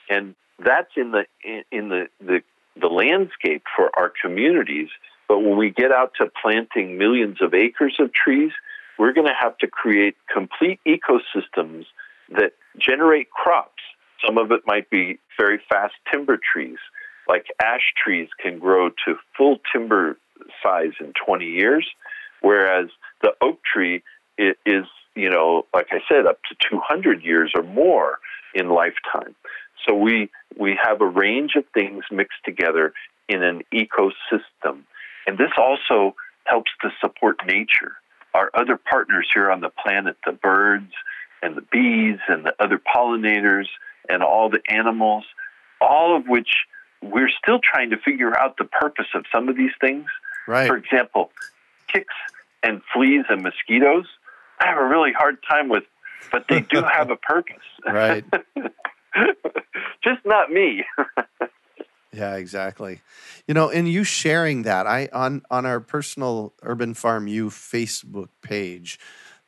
and 0.09 0.35
that's 0.59 0.91
in 0.95 1.11
the 1.11 1.25
in 1.71 1.89
the, 1.89 2.07
the 2.19 2.41
the 2.79 2.87
landscape 2.87 3.63
for 3.75 3.91
our 3.97 4.11
communities 4.21 4.89
but 5.27 5.39
when 5.39 5.57
we 5.57 5.69
get 5.69 5.91
out 5.91 6.13
to 6.19 6.29
planting 6.41 6.97
millions 6.97 7.41
of 7.41 7.53
acres 7.53 7.95
of 7.99 8.13
trees 8.13 8.51
we're 8.97 9.13
going 9.13 9.27
to 9.27 9.33
have 9.39 9.57
to 9.59 9.67
create 9.67 10.15
complete 10.31 10.79
ecosystems 10.87 11.85
that 12.29 12.53
generate 12.77 13.29
crops 13.31 13.83
some 14.25 14.37
of 14.37 14.51
it 14.51 14.61
might 14.65 14.89
be 14.89 15.19
very 15.37 15.59
fast 15.69 15.93
timber 16.11 16.37
trees 16.37 16.77
like 17.27 17.47
ash 17.61 17.93
trees 18.01 18.29
can 18.41 18.59
grow 18.59 18.89
to 18.89 19.15
full 19.37 19.59
timber 19.71 20.17
size 20.63 20.93
in 20.99 21.13
20 21.25 21.45
years 21.45 21.87
whereas 22.41 22.89
the 23.21 23.31
oak 23.41 23.59
tree 23.63 24.03
is 24.37 24.85
you 25.17 25.31
know, 25.31 25.65
like 25.73 25.87
I 25.91 25.99
said, 26.07 26.27
up 26.27 26.39
to 26.47 26.55
200 26.69 27.23
years 27.23 27.51
or 27.55 27.63
more 27.63 28.19
in 28.53 28.69
lifetime. 28.69 29.35
So 29.85 29.95
we 29.95 30.29
we 30.57 30.77
have 30.81 31.01
a 31.01 31.07
range 31.07 31.53
of 31.55 31.65
things 31.73 32.03
mixed 32.11 32.43
together 32.45 32.93
in 33.27 33.43
an 33.43 33.63
ecosystem, 33.73 34.83
and 35.27 35.37
this 35.37 35.51
also 35.57 36.15
helps 36.45 36.71
to 36.81 36.89
support 37.01 37.37
nature. 37.45 37.97
Our 38.33 38.49
other 38.53 38.77
partners 38.77 39.27
here 39.33 39.51
on 39.51 39.61
the 39.61 39.69
planet, 39.69 40.17
the 40.25 40.31
birds 40.31 40.91
and 41.43 41.55
the 41.55 41.61
bees 41.61 42.19
and 42.27 42.45
the 42.45 42.55
other 42.59 42.79
pollinators 42.79 43.67
and 44.09 44.23
all 44.23 44.49
the 44.49 44.61
animals, 44.69 45.25
all 45.81 46.15
of 46.15 46.27
which 46.27 46.49
we're 47.01 47.29
still 47.43 47.59
trying 47.63 47.91
to 47.91 47.97
figure 47.97 48.35
out 48.35 48.57
the 48.57 48.65
purpose 48.65 49.07
of 49.13 49.25
some 49.31 49.49
of 49.49 49.55
these 49.55 49.71
things. 49.79 50.05
Right. 50.47 50.67
For 50.67 50.77
example, 50.77 51.31
ticks 51.93 52.15
and 52.63 52.81
fleas 52.93 53.25
and 53.29 53.43
mosquitoes 53.43 54.07
I 54.59 54.67
have 54.67 54.77
a 54.77 54.85
really 54.85 55.11
hard 55.13 55.37
time 55.47 55.69
with, 55.69 55.83
but 56.31 56.45
they 56.49 56.61
do 56.61 56.81
have 56.81 57.11
a 57.11 57.15
purpose. 57.21 57.55
Right. 57.85 58.25
Just 60.03 60.25
not 60.25 60.51
me. 60.51 60.83
yeah, 62.17 62.35
exactly. 62.35 63.01
You 63.47 63.53
know, 63.53 63.69
and 63.69 63.87
you 63.87 64.03
sharing 64.03 64.63
that, 64.63 64.87
I 64.87 65.07
on 65.13 65.43
on 65.51 65.65
our 65.65 65.79
personal 65.79 66.53
Urban 66.63 66.93
Farm 66.93 67.27
U 67.27 67.49
Facebook 67.49 68.29
page, 68.41 68.99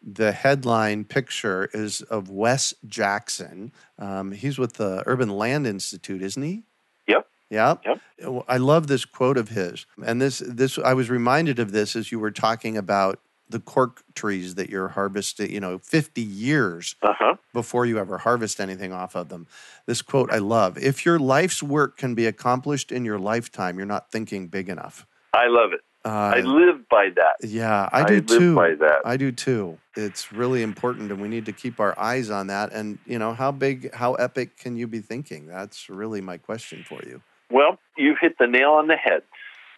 the 0.01 0.31
headline 0.31 1.03
picture 1.05 1.69
is 1.73 2.01
of 2.03 2.29
Wes 2.29 2.73
Jackson. 2.85 3.71
Um, 3.97 4.31
he's 4.31 4.59
with 4.59 4.73
the 4.73 5.03
Urban 5.05 5.29
Land 5.29 5.65
Institute, 5.65 6.21
isn't 6.21 6.43
he? 6.43 6.63
Yep. 7.07 7.27
Yeah. 7.49 7.75
Yep. 7.83 8.45
I 8.47 8.57
love 8.57 8.87
this 8.87 9.05
quote 9.05 9.37
of 9.37 9.49
his. 9.49 9.87
And 10.05 10.21
this 10.21 10.43
this 10.45 10.77
I 10.77 10.93
was 10.93 11.09
reminded 11.09 11.57
of 11.57 11.71
this 11.71 11.95
as 11.95 12.11
you 12.11 12.19
were 12.19 12.31
talking 12.31 12.77
about 12.77 13.19
the 13.49 13.59
cork 13.59 14.03
trees 14.13 14.55
that 14.55 14.69
you're 14.69 14.89
harvesting, 14.89 15.51
you 15.51 15.59
know, 15.59 15.79
50 15.79 16.21
years 16.21 16.95
uh-huh. 17.01 17.35
before 17.53 17.85
you 17.85 17.97
ever 17.97 18.19
harvest 18.19 18.59
anything 18.59 18.93
off 18.93 19.15
of 19.15 19.29
them. 19.29 19.47
This 19.85 20.01
quote 20.01 20.31
I 20.31 20.37
love 20.37 20.77
If 20.77 21.05
your 21.05 21.19
life's 21.19 21.63
work 21.63 21.97
can 21.97 22.15
be 22.15 22.25
accomplished 22.25 22.91
in 22.91 23.05
your 23.05 23.19
lifetime, 23.19 23.77
you're 23.77 23.87
not 23.87 24.11
thinking 24.11 24.47
big 24.47 24.69
enough. 24.69 25.05
I 25.33 25.47
love 25.47 25.73
it. 25.73 25.81
Uh, 26.05 26.33
I 26.35 26.39
live 26.39 26.87
by 26.87 27.09
that. 27.15 27.47
Yeah, 27.47 27.89
I 27.91 28.05
do 28.05 28.17
I 28.17 28.19
too. 28.21 28.55
by 28.55 28.73
that. 28.75 29.01
I 29.03 29.17
do 29.17 29.33
too. 29.33 29.77
It's 29.97 30.31
really 30.31 30.63
important, 30.63 31.11
and 31.11 31.21
we 31.21 31.27
need 31.27 31.45
to 31.47 31.51
keep 31.51 31.79
our 31.81 31.97
eyes 31.99 32.29
on 32.29 32.47
that. 32.47 32.71
And 32.71 32.99
you 33.05 33.19
know, 33.19 33.33
how 33.33 33.51
big, 33.51 33.93
how 33.93 34.13
epic 34.13 34.57
can 34.57 34.77
you 34.77 34.87
be 34.87 35.01
thinking? 35.01 35.47
That's 35.47 35.89
really 35.89 36.21
my 36.21 36.37
question 36.37 36.85
for 36.87 37.01
you. 37.05 37.21
Well, 37.51 37.79
you 37.97 38.15
hit 38.19 38.37
the 38.39 38.47
nail 38.47 38.71
on 38.71 38.87
the 38.87 38.95
head. 38.95 39.23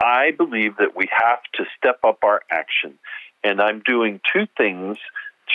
I 0.00 0.32
believe 0.36 0.76
that 0.78 0.96
we 0.96 1.08
have 1.10 1.40
to 1.54 1.64
step 1.76 2.00
up 2.04 2.18
our 2.22 2.42
action. 2.50 2.98
And 3.44 3.60
I'm 3.60 3.82
doing 3.84 4.20
two 4.32 4.46
things 4.56 4.98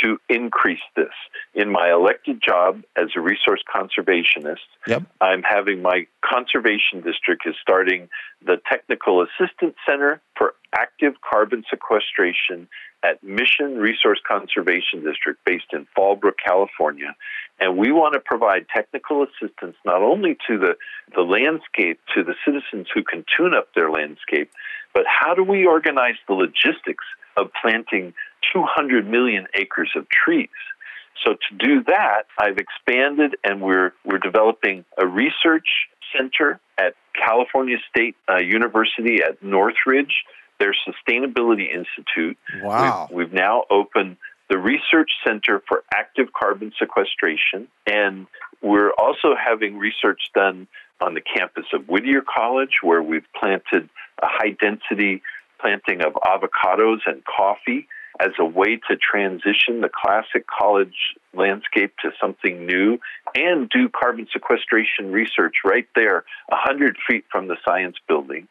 to 0.04 0.20
increase 0.30 0.82
this. 0.96 1.14
In 1.54 1.72
my 1.72 1.92
elected 1.92 2.42
job 2.46 2.84
as 2.96 3.08
a 3.16 3.22
resource 3.22 3.64
conservationist, 3.74 4.68
yep. 4.86 5.04
I'm 5.22 5.44
having 5.44 5.82
my 5.82 6.08
conservation 6.24 7.02
district 7.04 7.44
is 7.46 7.56
starting 7.62 8.10
the 8.46 8.58
Technical 8.70 9.24
Assistance 9.24 9.76
Center 9.88 10.22
for 10.38 10.54
Active 10.76 11.14
Carbon 11.28 11.64
Sequestration 11.70 12.68
at 13.04 13.24
Mission 13.24 13.78
Resource 13.78 14.20
Conservation 14.28 15.04
District 15.04 15.40
based 15.46 15.74
in 15.74 15.88
Fallbrook, 15.98 16.34
California. 16.46 17.16
And 17.60 17.78
we 17.78 17.92
want 17.92 18.14
to 18.14 18.20
provide 18.20 18.66
technical 18.76 19.24
assistance 19.24 19.76
not 19.86 20.02
only 20.02 20.38
to 20.48 20.58
the, 20.58 20.76
the 21.16 21.22
landscape, 21.22 22.00
to 22.16 22.24
the 22.24 22.36
citizens 22.46 22.88
who 22.94 23.04
can 23.04 23.24
tune 23.36 23.54
up 23.56 23.70
their 23.74 23.90
landscape, 23.90 24.52
but 24.94 25.06
how 25.08 25.34
do 25.34 25.44
we 25.44 25.66
organize 25.66 26.16
the 26.28 26.34
logistics 26.34 27.06
of 27.38 27.52
planting 27.62 28.14
200 28.54 29.08
million 29.08 29.48
acres 29.54 29.92
of 29.96 30.08
trees. 30.10 30.50
So 31.26 31.34
to 31.34 31.58
do 31.58 31.84
that, 31.86 32.24
I've 32.38 32.58
expanded 32.58 33.36
and 33.44 33.62
we're, 33.62 33.94
we're 34.06 34.20
developing 34.20 34.86
a 34.98 35.08
research 35.08 35.68
center 36.16 36.60
at 36.78 36.96
California 37.14 37.78
State 37.90 38.16
uh, 38.30 38.38
University 38.38 39.22
at 39.24 39.42
Northridge, 39.42 40.24
their 40.60 40.76
Sustainability 40.88 41.74
Institute. 41.74 42.38
Wow. 42.62 43.08
We've, 43.10 43.18
we've 43.18 43.34
now 43.34 43.64
opened 43.70 44.18
the 44.50 44.58
Research 44.58 45.12
Center 45.26 45.62
for 45.68 45.84
Active 45.94 46.28
Carbon 46.34 46.72
Sequestration, 46.80 47.68
and 47.86 48.28
we're 48.62 48.92
also 48.92 49.36
having 49.36 49.78
research 49.78 50.22
done 50.34 50.68
on 51.02 51.14
the 51.14 51.22
campus 51.22 51.66
of 51.74 51.88
Whittier 51.90 52.22
College, 52.22 52.80
where 52.82 53.04
we've 53.04 53.26
planted 53.40 53.90
a 54.22 54.26
high 54.26 54.56
density 54.60 55.22
planting 55.60 56.02
of 56.02 56.14
avocados 56.14 57.00
and 57.06 57.24
coffee 57.26 57.88
as 58.20 58.32
a 58.40 58.46
way 58.46 58.80
to 58.90 58.96
transition 58.96 59.82
the 59.82 59.90
classic 59.94 60.46
college 60.48 61.16
landscape 61.34 61.94
to 62.02 62.12
something 62.20 62.66
new 62.66 62.98
and 63.36 63.70
do 63.70 63.90
carbon 63.90 64.28
sequestration 64.32 65.12
research 65.12 65.58
right 65.64 65.88
there, 65.96 66.24
100 66.50 66.98
feet 67.08 67.26
from 67.32 67.48
the 67.48 67.58
science 67.64 67.98
building. 68.08 68.48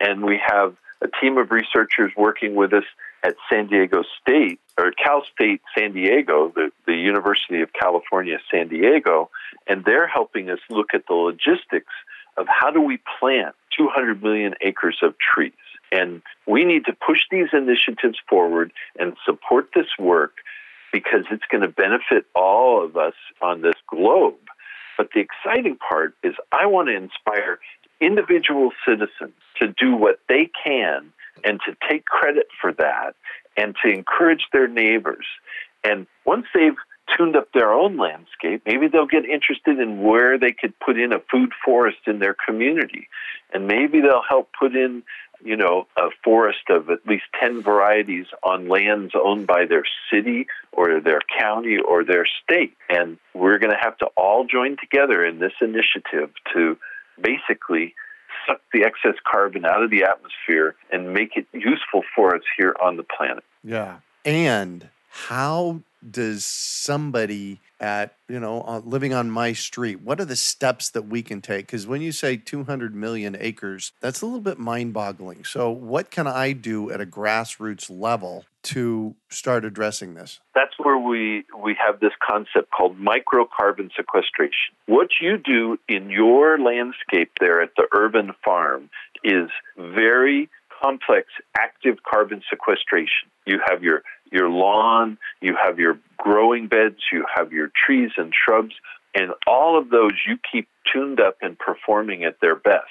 And 0.00 0.24
we 0.24 0.40
have 0.44 0.74
a 1.00 1.06
team 1.20 1.38
of 1.38 1.50
researchers 1.50 2.12
working 2.16 2.54
with 2.54 2.72
us 2.72 2.84
at 3.22 3.36
San 3.50 3.68
Diego 3.68 4.02
State, 4.20 4.60
or 4.76 4.90
Cal 4.92 5.22
State 5.34 5.62
San 5.76 5.92
Diego, 5.92 6.52
the, 6.54 6.70
the 6.86 6.94
University 6.94 7.62
of 7.62 7.72
California 7.72 8.38
San 8.50 8.68
Diego, 8.68 9.30
and 9.66 9.84
they're 9.84 10.06
helping 10.06 10.50
us 10.50 10.58
look 10.68 10.88
at 10.92 11.06
the 11.06 11.14
logistics 11.14 11.92
of 12.36 12.46
how 12.48 12.70
do 12.70 12.80
we 12.80 12.98
plant 13.18 13.54
200 13.78 14.22
million 14.22 14.54
acres 14.60 14.98
of 15.02 15.14
trees. 15.18 15.52
And 15.94 16.22
we 16.44 16.64
need 16.64 16.86
to 16.86 16.92
push 16.92 17.20
these 17.30 17.46
initiatives 17.52 18.18
forward 18.28 18.72
and 18.98 19.16
support 19.24 19.68
this 19.76 19.86
work 19.96 20.32
because 20.92 21.24
it's 21.30 21.44
going 21.50 21.62
to 21.62 21.68
benefit 21.68 22.26
all 22.34 22.84
of 22.84 22.96
us 22.96 23.14
on 23.40 23.62
this 23.62 23.76
globe. 23.86 24.34
But 24.98 25.10
the 25.14 25.20
exciting 25.20 25.76
part 25.76 26.14
is 26.24 26.34
I 26.50 26.66
want 26.66 26.88
to 26.88 26.96
inspire 26.96 27.60
individual 28.00 28.70
citizens 28.86 29.34
to 29.60 29.68
do 29.68 29.94
what 29.94 30.18
they 30.28 30.50
can 30.64 31.12
and 31.44 31.60
to 31.66 31.76
take 31.88 32.04
credit 32.06 32.48
for 32.60 32.72
that 32.72 33.14
and 33.56 33.76
to 33.84 33.92
encourage 33.92 34.46
their 34.52 34.66
neighbors. 34.66 35.26
And 35.84 36.08
once 36.24 36.46
they've 36.52 36.76
tuned 37.16 37.36
up 37.36 37.52
their 37.52 37.72
own 37.72 37.98
landscape, 37.98 38.62
maybe 38.66 38.88
they'll 38.88 39.06
get 39.06 39.24
interested 39.24 39.78
in 39.78 40.02
where 40.02 40.38
they 40.38 40.52
could 40.52 40.74
put 40.80 40.98
in 40.98 41.12
a 41.12 41.20
food 41.30 41.50
forest 41.64 41.98
in 42.06 42.18
their 42.18 42.34
community. 42.34 43.08
And 43.52 43.68
maybe 43.68 44.00
they'll 44.00 44.24
help 44.28 44.50
put 44.58 44.74
in 44.74 45.04
you 45.44 45.56
know, 45.56 45.86
a 45.96 46.08
forest 46.24 46.70
of 46.70 46.88
at 46.90 47.06
least 47.06 47.24
10 47.40 47.62
varieties 47.62 48.26
on 48.42 48.68
lands 48.68 49.12
owned 49.14 49.46
by 49.46 49.66
their 49.66 49.84
city 50.10 50.46
or 50.72 51.00
their 51.00 51.20
county 51.38 51.78
or 51.78 52.04
their 52.04 52.26
state. 52.42 52.74
And 52.88 53.18
we're 53.34 53.58
going 53.58 53.72
to 53.72 53.80
have 53.80 53.98
to 53.98 54.06
all 54.16 54.46
join 54.46 54.76
together 54.80 55.24
in 55.24 55.38
this 55.38 55.52
initiative 55.60 56.30
to 56.54 56.78
basically 57.20 57.94
suck 58.46 58.60
the 58.72 58.84
excess 58.84 59.18
carbon 59.30 59.64
out 59.64 59.82
of 59.82 59.90
the 59.90 60.04
atmosphere 60.04 60.74
and 60.90 61.12
make 61.12 61.36
it 61.36 61.46
useful 61.52 62.02
for 62.16 62.34
us 62.34 62.42
here 62.56 62.74
on 62.82 62.96
the 62.96 63.04
planet. 63.04 63.44
Yeah. 63.62 63.98
And 64.24 64.88
how 65.14 65.80
does 66.10 66.44
somebody 66.44 67.60
at 67.80 68.14
you 68.28 68.38
know 68.40 68.62
uh, 68.62 68.80
living 68.84 69.14
on 69.14 69.30
my 69.30 69.52
street 69.52 70.00
what 70.00 70.20
are 70.20 70.24
the 70.24 70.36
steps 70.36 70.90
that 70.90 71.02
we 71.02 71.22
can 71.22 71.40
take? 71.40 71.66
Because 71.66 71.86
when 71.86 72.02
you 72.02 72.10
say 72.12 72.36
200 72.36 72.94
million 72.94 73.36
acres 73.38 73.92
that's 74.00 74.20
a 74.20 74.26
little 74.26 74.40
bit 74.40 74.58
mind-boggling. 74.58 75.44
So 75.44 75.70
what 75.70 76.10
can 76.10 76.26
i 76.26 76.52
do 76.52 76.90
at 76.90 77.00
a 77.00 77.06
grassroots 77.06 77.88
level 77.88 78.44
to 78.64 79.14
start 79.28 79.64
addressing 79.64 80.14
this? 80.14 80.40
That's 80.54 80.74
where 80.78 80.98
we 80.98 81.44
we 81.62 81.76
have 81.84 82.00
this 82.00 82.12
concept 82.20 82.72
called 82.72 82.98
microcarbon 82.98 83.90
sequestration. 83.96 84.74
What 84.86 85.08
you 85.20 85.38
do 85.38 85.78
in 85.88 86.10
your 86.10 86.58
landscape 86.58 87.30
there 87.40 87.62
at 87.62 87.70
the 87.76 87.86
urban 87.94 88.32
farm 88.44 88.90
is 89.22 89.48
very 89.78 90.50
complex 90.84 91.28
active 91.58 91.96
carbon 92.02 92.42
sequestration 92.50 93.30
you 93.46 93.60
have 93.68 93.82
your 93.82 94.02
your 94.32 94.48
lawn, 94.48 95.18
you 95.40 95.56
have 95.62 95.78
your 95.78 95.98
growing 96.16 96.66
beds, 96.66 96.98
you 97.12 97.24
have 97.36 97.52
your 97.52 97.70
trees 97.86 98.10
and 98.16 98.32
shrubs, 98.34 98.74
and 99.14 99.32
all 99.46 99.78
of 99.78 99.90
those 99.90 100.12
you 100.26 100.38
keep 100.50 100.68
tuned 100.92 101.20
up 101.20 101.36
and 101.40 101.58
performing 101.58 102.24
at 102.24 102.40
their 102.40 102.56
best. 102.56 102.88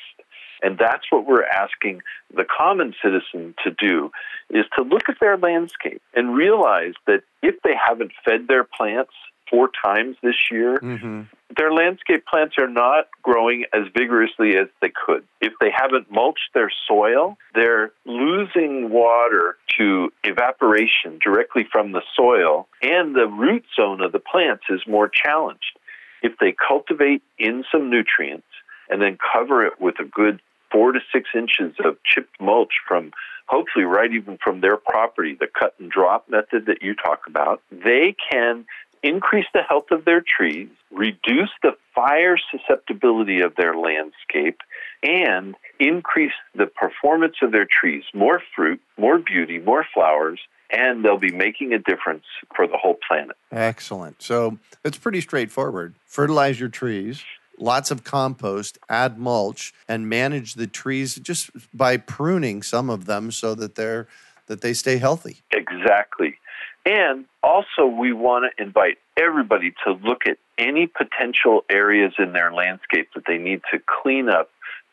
And 0.61 0.77
that's 0.77 1.03
what 1.09 1.25
we're 1.25 1.43
asking 1.43 2.01
the 2.33 2.45
common 2.45 2.93
citizen 3.03 3.53
to 3.65 3.71
do 3.71 4.11
is 4.49 4.65
to 4.77 4.83
look 4.83 5.09
at 5.09 5.19
their 5.19 5.37
landscape 5.37 6.01
and 6.13 6.33
realize 6.33 6.93
that 7.07 7.23
if 7.41 7.55
they 7.63 7.73
haven't 7.75 8.11
fed 8.23 8.47
their 8.47 8.63
plants 8.63 9.11
four 9.53 9.69
times 9.85 10.17
this 10.23 10.49
year, 10.51 10.79
mm-hmm. 10.79 11.21
their 11.55 11.71
landscape 11.71 12.25
plants 12.25 12.55
are 12.59 12.67
not 12.67 13.07
growing 13.21 13.65
as 13.71 13.83
vigorously 13.95 14.57
as 14.57 14.67
they 14.81 14.91
could. 15.05 15.23
If 15.41 15.53
they 15.61 15.69
haven't 15.71 16.11
mulched 16.11 16.49
their 16.55 16.71
soil, 16.87 17.37
they're 17.53 17.91
losing 18.03 18.89
water 18.89 19.57
to 19.77 20.11
evaporation 20.23 21.19
directly 21.23 21.67
from 21.71 21.91
the 21.91 22.01
soil, 22.17 22.67
and 22.81 23.15
the 23.15 23.27
root 23.27 23.63
zone 23.79 24.01
of 24.01 24.11
the 24.11 24.19
plants 24.19 24.63
is 24.71 24.81
more 24.87 25.07
challenged. 25.07 25.77
If 26.23 26.33
they 26.39 26.55
cultivate 26.67 27.21
in 27.37 27.63
some 27.71 27.91
nutrients 27.91 28.47
and 28.89 29.03
then 29.03 29.19
cover 29.33 29.63
it 29.67 29.79
with 29.79 29.99
a 29.99 30.05
good 30.05 30.41
four 30.71 30.93
to 30.93 30.99
six 31.13 31.29
inches 31.35 31.75
of 31.85 31.97
chipped 32.03 32.41
mulch 32.41 32.73
from 32.87 33.11
hopefully 33.47 33.85
right 33.85 34.11
even 34.11 34.39
from 34.43 34.61
their 34.61 34.77
property, 34.77 35.37
the 35.39 35.47
cut 35.47 35.75
and 35.79 35.91
drop 35.91 36.27
method 36.29 36.65
that 36.65 36.81
you 36.81 36.95
talk 36.95 37.27
about, 37.27 37.61
they 37.71 38.15
can 38.31 38.65
increase 39.03 39.45
the 39.53 39.61
health 39.61 39.91
of 39.91 40.05
their 40.05 40.21
trees, 40.21 40.69
reduce 40.91 41.49
the 41.61 41.71
fire 41.93 42.37
susceptibility 42.51 43.41
of 43.41 43.55
their 43.55 43.75
landscape, 43.75 44.59
and 45.03 45.55
increase 45.79 46.31
the 46.55 46.65
performance 46.65 47.35
of 47.41 47.51
their 47.51 47.67
trees. 47.69 48.03
More 48.13 48.41
fruit, 48.55 48.81
more 48.97 49.19
beauty, 49.19 49.59
more 49.59 49.85
flowers, 49.93 50.39
and 50.71 51.03
they'll 51.03 51.19
be 51.19 51.31
making 51.31 51.73
a 51.73 51.79
difference 51.79 52.23
for 52.55 52.65
the 52.65 52.77
whole 52.77 52.97
planet. 53.07 53.35
Excellent. 53.51 54.21
So 54.21 54.57
it's 54.83 54.97
pretty 54.97 55.21
straightforward. 55.21 55.93
Fertilize 56.05 56.59
your 56.59 56.69
trees, 56.69 57.23
lots 57.59 57.91
of 57.91 58.03
compost, 58.03 58.79
add 58.89 59.19
mulch, 59.19 59.73
and 59.87 60.09
manage 60.09 60.55
the 60.55 60.67
trees 60.67 61.15
just 61.15 61.51
by 61.75 61.97
pruning 61.97 62.63
some 62.63 62.89
of 62.89 63.05
them 63.05 63.31
so 63.31 63.53
that 63.55 63.75
they're 63.75 64.07
that 64.47 64.61
they 64.61 64.73
stay 64.73 64.97
healthy. 64.97 65.37
Exactly. 65.51 66.37
And 66.85 67.25
also, 67.41 67.85
we 67.85 68.11
want 68.11 68.45
to 68.45 68.63
invite 68.63 68.97
everybody 69.17 69.73
to 69.85 69.93
look 69.93 70.23
at 70.27 70.37
any 70.57 70.87
potential 70.87 71.63
areas 71.69 72.13
in 72.19 72.33
their 72.33 72.51
landscape 72.51 73.09
that 73.15 73.23
they 73.25 73.37
need 73.37 73.61
to 73.71 73.79
clean 74.01 74.29
up 74.29 74.49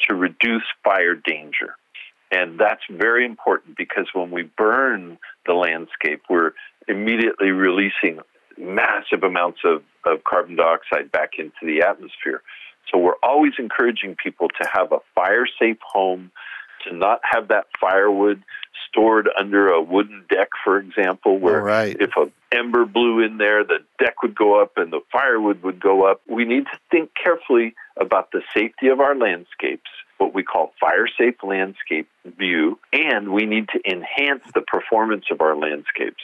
to 0.08 0.14
reduce 0.14 0.62
fire 0.84 1.14
danger. 1.14 1.74
And 2.30 2.58
that's 2.58 2.82
very 2.88 3.26
important 3.26 3.76
because 3.76 4.06
when 4.12 4.30
we 4.30 4.42
burn 4.56 5.18
the 5.46 5.54
landscape, 5.54 6.22
we're 6.30 6.52
immediately 6.86 7.50
releasing 7.50 8.20
massive 8.56 9.24
amounts 9.24 9.60
of, 9.64 9.82
of 10.04 10.22
carbon 10.24 10.56
dioxide 10.56 11.10
back 11.10 11.32
into 11.38 11.52
the 11.62 11.82
atmosphere. 11.82 12.42
So 12.90 12.98
we're 12.98 13.18
always 13.22 13.52
encouraging 13.58 14.16
people 14.22 14.48
to 14.60 14.68
have 14.72 14.92
a 14.92 14.98
fire 15.14 15.46
safe 15.60 15.78
home, 15.82 16.30
to 16.86 16.94
not 16.94 17.20
have 17.22 17.48
that 17.48 17.66
firewood 17.80 18.42
stored 18.88 19.28
under 19.38 19.68
a 19.68 19.80
wooden 19.80 20.24
deck, 20.28 20.48
for 20.64 20.78
example, 20.78 21.38
where 21.38 21.62
right. 21.62 21.96
if 22.00 22.10
a 22.16 22.30
ember 22.52 22.84
blew 22.84 23.20
in 23.20 23.38
there, 23.38 23.64
the 23.64 23.78
deck 23.98 24.22
would 24.22 24.34
go 24.34 24.60
up 24.60 24.72
and 24.76 24.92
the 24.92 25.00
firewood 25.12 25.62
would 25.62 25.80
go 25.80 26.10
up. 26.10 26.20
We 26.28 26.44
need 26.44 26.64
to 26.64 26.78
think 26.90 27.10
carefully 27.22 27.74
about 28.00 28.32
the 28.32 28.42
safety 28.52 28.88
of 28.88 29.00
our 29.00 29.14
landscapes, 29.14 29.90
what 30.18 30.34
we 30.34 30.42
call 30.42 30.72
fire 30.80 31.06
safe 31.06 31.36
landscape 31.42 32.08
view, 32.24 32.78
and 32.92 33.32
we 33.32 33.46
need 33.46 33.68
to 33.68 33.80
enhance 33.88 34.42
the 34.54 34.62
performance 34.62 35.26
of 35.30 35.40
our 35.40 35.56
landscapes. 35.56 36.22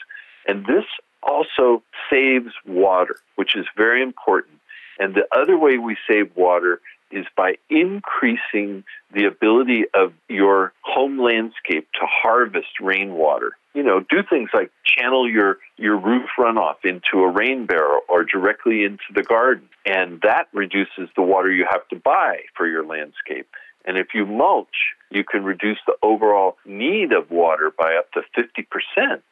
And 0.49 0.66
this 0.66 0.85
also 1.23 1.83
saves 2.11 2.53
water, 2.66 3.16
which 3.37 3.57
is 3.57 3.66
very 3.77 4.03
important. 4.03 4.59
And 4.99 5.14
the 5.14 5.27
other 5.37 5.59
way 5.59 5.79
we 5.79 5.97
save 6.09 6.35
water 6.37 6.81
is 7.11 7.27
by 7.37 7.55
increasing 7.71 8.85
the 9.12 9.25
ability 9.25 9.85
of 9.95 10.12
your 10.29 10.73
home 10.83 11.19
landscape 11.19 11.88
to 11.95 12.01
harvest 12.03 12.81
rainwater. 12.81 13.53
You 13.75 13.83
know, 13.83 14.01
do 14.01 14.23
things 14.29 14.51
like 14.55 14.71
channel 14.85 15.31
your, 15.31 15.59
your 15.77 15.97
roof 15.97 16.29
runoff 16.38 16.77
into 16.85 17.23
a 17.23 17.31
rain 17.31 17.66
barrel 17.66 18.01
or 18.09 18.25
directly 18.25 18.85
into 18.85 19.05
the 19.14 19.23
garden. 19.23 19.69
And 19.85 20.21
that 20.23 20.49
reduces 20.53 21.09
the 21.14 21.23
water 21.23 21.51
you 21.53 21.66
have 21.71 21.87
to 21.88 21.97
buy 21.97 22.40
for 22.57 22.66
your 22.66 22.85
landscape. 22.85 23.49
And 23.85 23.99
if 23.99 24.09
you 24.14 24.27
mulch, 24.27 24.95
you 25.11 25.23
can 25.23 25.45
reduce 25.45 25.79
the 25.87 25.95
overall 26.03 26.57
need 26.64 27.12
of 27.12 27.31
water 27.31 27.71
by 27.77 27.95
up 27.95 28.11
to 28.12 28.23
50% 28.37 29.23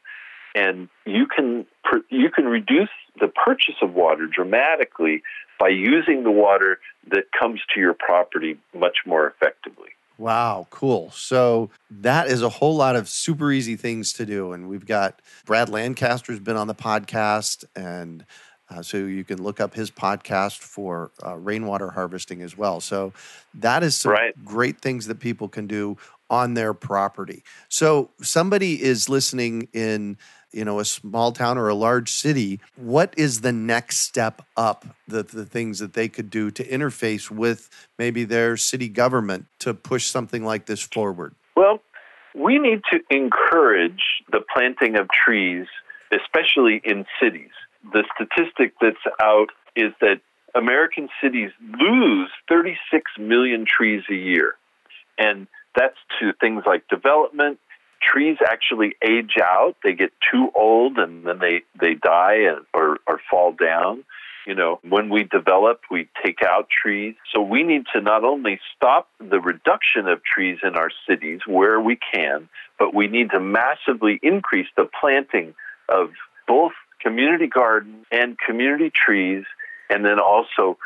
and 0.54 0.88
you 1.04 1.26
can 1.26 1.66
you 2.08 2.30
can 2.30 2.46
reduce 2.46 2.90
the 3.20 3.28
purchase 3.28 3.74
of 3.82 3.92
water 3.94 4.26
dramatically 4.26 5.22
by 5.58 5.68
using 5.68 6.24
the 6.24 6.30
water 6.30 6.78
that 7.08 7.24
comes 7.38 7.60
to 7.74 7.80
your 7.80 7.94
property 7.94 8.58
much 8.74 8.98
more 9.06 9.26
effectively. 9.26 9.90
Wow, 10.16 10.68
cool. 10.70 11.10
So 11.10 11.70
that 11.90 12.28
is 12.28 12.42
a 12.42 12.48
whole 12.48 12.76
lot 12.76 12.94
of 12.94 13.08
super 13.08 13.50
easy 13.50 13.74
things 13.76 14.12
to 14.14 14.26
do. 14.26 14.52
And 14.52 14.68
we've 14.68 14.86
got 14.86 15.20
Brad 15.44 15.68
Lancaster's 15.68 16.38
been 16.38 16.56
on 16.56 16.68
the 16.68 16.74
podcast, 16.74 17.64
and 17.74 18.24
uh, 18.70 18.82
so 18.82 18.98
you 18.98 19.24
can 19.24 19.42
look 19.42 19.60
up 19.60 19.74
his 19.74 19.90
podcast 19.90 20.58
for 20.58 21.10
uh, 21.24 21.34
rainwater 21.34 21.90
harvesting 21.90 22.42
as 22.42 22.56
well. 22.56 22.80
So 22.80 23.12
that 23.54 23.82
is 23.82 23.96
some 23.96 24.12
right. 24.12 24.44
great 24.44 24.80
things 24.80 25.06
that 25.08 25.18
people 25.18 25.48
can 25.48 25.66
do 25.66 25.96
on 26.30 26.54
their 26.54 26.74
property. 26.74 27.42
So 27.68 28.10
somebody 28.22 28.82
is 28.82 29.08
listening 29.08 29.68
in 29.72 30.16
you 30.54 30.64
know 30.64 30.78
a 30.78 30.84
small 30.84 31.32
town 31.32 31.58
or 31.58 31.68
a 31.68 31.74
large 31.74 32.10
city 32.10 32.60
what 32.76 33.12
is 33.16 33.40
the 33.40 33.52
next 33.52 33.98
step 33.98 34.42
up 34.56 34.86
the, 35.08 35.22
the 35.22 35.44
things 35.44 35.80
that 35.80 35.94
they 35.94 36.08
could 36.08 36.30
do 36.30 36.50
to 36.50 36.64
interface 36.64 37.30
with 37.30 37.68
maybe 37.98 38.24
their 38.24 38.56
city 38.56 38.88
government 38.88 39.46
to 39.58 39.74
push 39.74 40.06
something 40.06 40.44
like 40.44 40.66
this 40.66 40.80
forward? 40.80 41.34
Well 41.56 41.80
we 42.34 42.58
need 42.58 42.82
to 42.92 43.00
encourage 43.10 44.02
the 44.30 44.40
planting 44.54 44.96
of 44.96 45.08
trees 45.10 45.66
especially 46.12 46.80
in 46.84 47.04
cities. 47.20 47.50
The 47.92 48.04
statistic 48.14 48.74
that's 48.80 48.96
out 49.20 49.48
is 49.76 49.92
that 50.00 50.20
american 50.54 51.08
cities 51.22 51.50
lose 51.60 52.30
36 52.48 53.10
million 53.18 53.66
trees 53.66 54.02
a 54.08 54.14
year. 54.14 54.54
And 55.18 55.46
that's 55.76 55.96
to 56.20 56.32
things 56.40 56.62
like 56.66 56.86
development 56.88 57.58
trees 58.04 58.38
actually 58.44 58.94
age 59.02 59.34
out. 59.42 59.76
They 59.82 59.92
get 59.92 60.12
too 60.32 60.50
old 60.54 60.98
and 60.98 61.26
then 61.26 61.38
they, 61.38 61.62
they 61.80 61.94
die 61.94 62.46
and, 62.48 62.64
or, 62.72 62.98
or 63.06 63.20
fall 63.30 63.52
down. 63.52 64.04
You 64.46 64.54
know, 64.54 64.78
when 64.86 65.08
we 65.08 65.24
develop, 65.24 65.80
we 65.90 66.08
take 66.24 66.42
out 66.42 66.68
trees. 66.68 67.14
So 67.34 67.40
we 67.40 67.62
need 67.62 67.84
to 67.94 68.00
not 68.02 68.24
only 68.24 68.60
stop 68.76 69.08
the 69.18 69.40
reduction 69.40 70.06
of 70.06 70.22
trees 70.22 70.58
in 70.62 70.76
our 70.76 70.90
cities 71.08 71.40
where 71.46 71.80
we 71.80 71.98
can, 72.12 72.48
but 72.78 72.94
we 72.94 73.06
need 73.06 73.30
to 73.30 73.40
massively 73.40 74.20
increase 74.22 74.66
the 74.76 74.88
planting 75.00 75.54
of 75.88 76.10
both 76.46 76.72
community 77.00 77.46
gardens 77.46 78.04
and 78.10 78.36
community 78.38 78.90
trees, 78.94 79.44
and 79.88 80.04
then 80.04 80.18
also, 80.18 80.76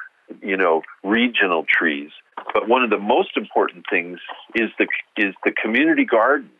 you 0.40 0.56
know, 0.56 0.82
regional 1.02 1.64
trees. 1.68 2.10
But 2.54 2.68
one 2.68 2.84
of 2.84 2.90
the 2.90 2.98
most 2.98 3.36
important 3.36 3.86
things 3.90 4.20
is 4.54 4.70
the 4.78 4.86
is 5.16 5.34
the 5.44 5.52
community 5.52 6.04
garden 6.04 6.50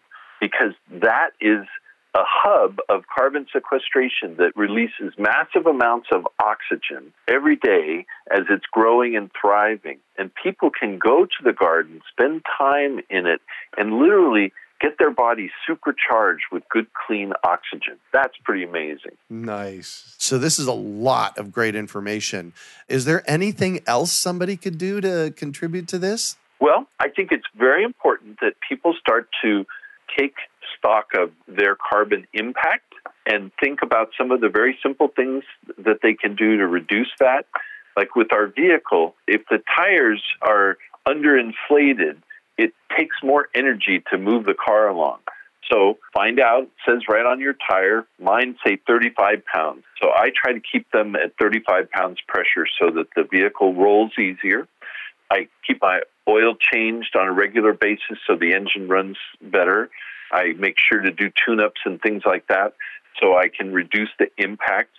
because 0.40 0.72
that 0.90 1.30
is 1.40 1.66
a 2.14 2.22
hub 2.24 2.78
of 2.88 3.04
carbon 3.14 3.46
sequestration 3.52 4.36
that 4.38 4.52
releases 4.56 5.12
massive 5.18 5.66
amounts 5.66 6.08
of 6.12 6.26
oxygen 6.42 7.12
every 7.28 7.56
day 7.56 8.06
as 8.30 8.44
it's 8.50 8.64
growing 8.72 9.14
and 9.14 9.30
thriving. 9.38 9.98
And 10.16 10.30
people 10.42 10.70
can 10.70 10.98
go 10.98 11.26
to 11.26 11.44
the 11.44 11.52
garden, 11.52 12.00
spend 12.10 12.42
time 12.58 13.00
in 13.10 13.26
it, 13.26 13.40
and 13.76 13.98
literally 13.98 14.52
get 14.80 14.96
their 14.98 15.10
bodies 15.10 15.50
supercharged 15.66 16.44
with 16.50 16.62
good, 16.70 16.86
clean 17.06 17.32
oxygen. 17.44 17.98
That's 18.12 18.34
pretty 18.44 18.64
amazing. 18.64 19.16
Nice. 19.28 20.14
So, 20.18 20.38
this 20.38 20.58
is 20.58 20.66
a 20.66 20.72
lot 20.72 21.36
of 21.36 21.52
great 21.52 21.74
information. 21.74 22.52
Is 22.88 23.04
there 23.04 23.28
anything 23.28 23.80
else 23.86 24.12
somebody 24.12 24.56
could 24.56 24.78
do 24.78 25.00
to 25.00 25.32
contribute 25.36 25.88
to 25.88 25.98
this? 25.98 26.36
Well, 26.60 26.86
I 26.98 27.08
think 27.08 27.32
it's 27.32 27.46
very 27.56 27.84
important 27.84 28.38
that 28.40 28.54
people 28.68 28.94
start 28.98 29.28
to 29.42 29.64
take 30.16 30.34
stock 30.78 31.08
of 31.16 31.32
their 31.46 31.76
carbon 31.76 32.26
impact 32.32 32.94
and 33.26 33.50
think 33.60 33.80
about 33.82 34.10
some 34.16 34.30
of 34.30 34.40
the 34.40 34.48
very 34.48 34.78
simple 34.82 35.08
things 35.08 35.44
that 35.78 35.98
they 36.02 36.14
can 36.14 36.34
do 36.34 36.56
to 36.56 36.66
reduce 36.66 37.10
that. 37.20 37.46
Like 37.96 38.14
with 38.14 38.32
our 38.32 38.46
vehicle, 38.46 39.14
if 39.26 39.42
the 39.50 39.58
tires 39.76 40.22
are 40.40 40.78
underinflated, 41.06 42.22
it 42.56 42.72
takes 42.96 43.16
more 43.22 43.48
energy 43.54 44.02
to 44.10 44.18
move 44.18 44.44
the 44.44 44.54
car 44.54 44.88
along. 44.88 45.18
So 45.70 45.98
find 46.14 46.40
out, 46.40 46.62
it 46.62 46.70
says 46.86 47.02
right 47.08 47.26
on 47.26 47.40
your 47.40 47.54
tire, 47.68 48.06
mine 48.18 48.56
say 48.64 48.78
35 48.86 49.44
pounds. 49.52 49.84
So 50.00 50.08
I 50.08 50.30
try 50.34 50.52
to 50.52 50.60
keep 50.60 50.90
them 50.92 51.14
at 51.14 51.32
35 51.40 51.90
pounds 51.90 52.18
pressure 52.26 52.66
so 52.80 52.90
that 52.90 53.08
the 53.14 53.24
vehicle 53.24 53.74
rolls 53.74 54.12
easier. 54.18 54.66
I 55.30 55.48
keep 55.66 55.82
my 55.82 56.00
oil 56.28 56.54
changed 56.54 57.16
on 57.16 57.26
a 57.26 57.32
regular 57.32 57.72
basis 57.72 58.18
so 58.26 58.36
the 58.36 58.52
engine 58.54 58.88
runs 58.88 59.16
better. 59.40 59.90
I 60.30 60.52
make 60.58 60.76
sure 60.78 61.00
to 61.00 61.10
do 61.10 61.30
tune 61.44 61.60
ups 61.60 61.80
and 61.84 62.00
things 62.00 62.22
like 62.26 62.46
that 62.48 62.74
so 63.20 63.36
I 63.36 63.48
can 63.48 63.72
reduce 63.72 64.10
the 64.18 64.28
impact. 64.36 64.90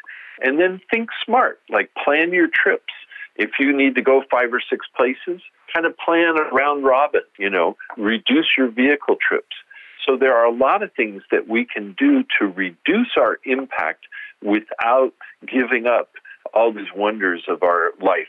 And 0.41 0.59
then 0.59 0.81
think 0.91 1.09
smart, 1.23 1.59
like 1.69 1.91
plan 2.03 2.33
your 2.33 2.47
trips. 2.53 2.93
If 3.35 3.51
you 3.59 3.75
need 3.75 3.95
to 3.95 4.01
go 4.01 4.23
five 4.29 4.53
or 4.53 4.61
six 4.69 4.85
places, 4.95 5.41
kind 5.73 5.85
of 5.85 5.97
plan 5.97 6.35
a 6.37 6.53
round 6.53 6.83
robin, 6.83 7.21
you 7.37 7.49
know, 7.49 7.77
reduce 7.97 8.47
your 8.57 8.69
vehicle 8.69 9.15
trips. 9.15 9.55
So 10.05 10.17
there 10.17 10.35
are 10.35 10.45
a 10.45 10.51
lot 10.51 10.81
of 10.81 10.91
things 10.93 11.23
that 11.31 11.47
we 11.47 11.65
can 11.65 11.95
do 11.97 12.23
to 12.39 12.47
reduce 12.47 13.11
our 13.17 13.39
impact 13.45 14.05
without 14.41 15.13
giving 15.45 15.85
up 15.85 16.09
all 16.53 16.73
these 16.73 16.87
wonders 16.95 17.43
of 17.47 17.63
our 17.63 17.91
life 18.01 18.27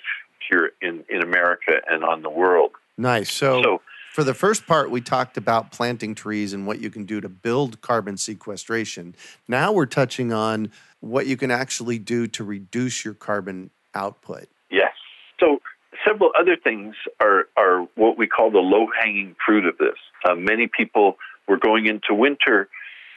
here 0.48 0.72
in, 0.82 1.04
in 1.08 1.22
America 1.22 1.80
and 1.88 2.04
on 2.04 2.22
the 2.22 2.30
world. 2.30 2.72
Nice. 3.00 3.32
So, 3.32 3.62
so 3.62 3.82
for 4.12 4.24
the 4.24 4.34
first 4.34 4.66
part, 4.66 4.90
we 4.90 5.00
talked 5.00 5.38
about 5.38 5.72
planting 5.72 6.14
trees 6.14 6.52
and 6.52 6.66
what 6.66 6.80
you 6.80 6.90
can 6.90 7.06
do 7.06 7.20
to 7.22 7.30
build 7.30 7.80
carbon 7.80 8.18
sequestration. 8.18 9.14
Now 9.48 9.72
we're 9.72 9.86
touching 9.86 10.32
on 10.34 10.70
what 11.00 11.26
you 11.26 11.38
can 11.38 11.50
actually 11.50 11.98
do 11.98 12.26
to 12.26 12.44
reduce 12.44 13.04
your 13.04 13.14
carbon 13.14 13.70
output. 13.94 14.48
Yes. 14.70 14.92
So 15.40 15.60
several 16.06 16.30
other 16.38 16.56
things 16.62 16.94
are, 17.20 17.46
are 17.56 17.88
what 17.94 18.18
we 18.18 18.26
call 18.26 18.50
the 18.50 18.58
low 18.58 18.86
hanging 19.00 19.34
fruit 19.46 19.64
of 19.64 19.78
this. 19.78 19.96
Uh, 20.28 20.34
many 20.34 20.66
people 20.66 21.16
were 21.48 21.56
going 21.56 21.86
into 21.86 22.12
winter, 22.14 22.68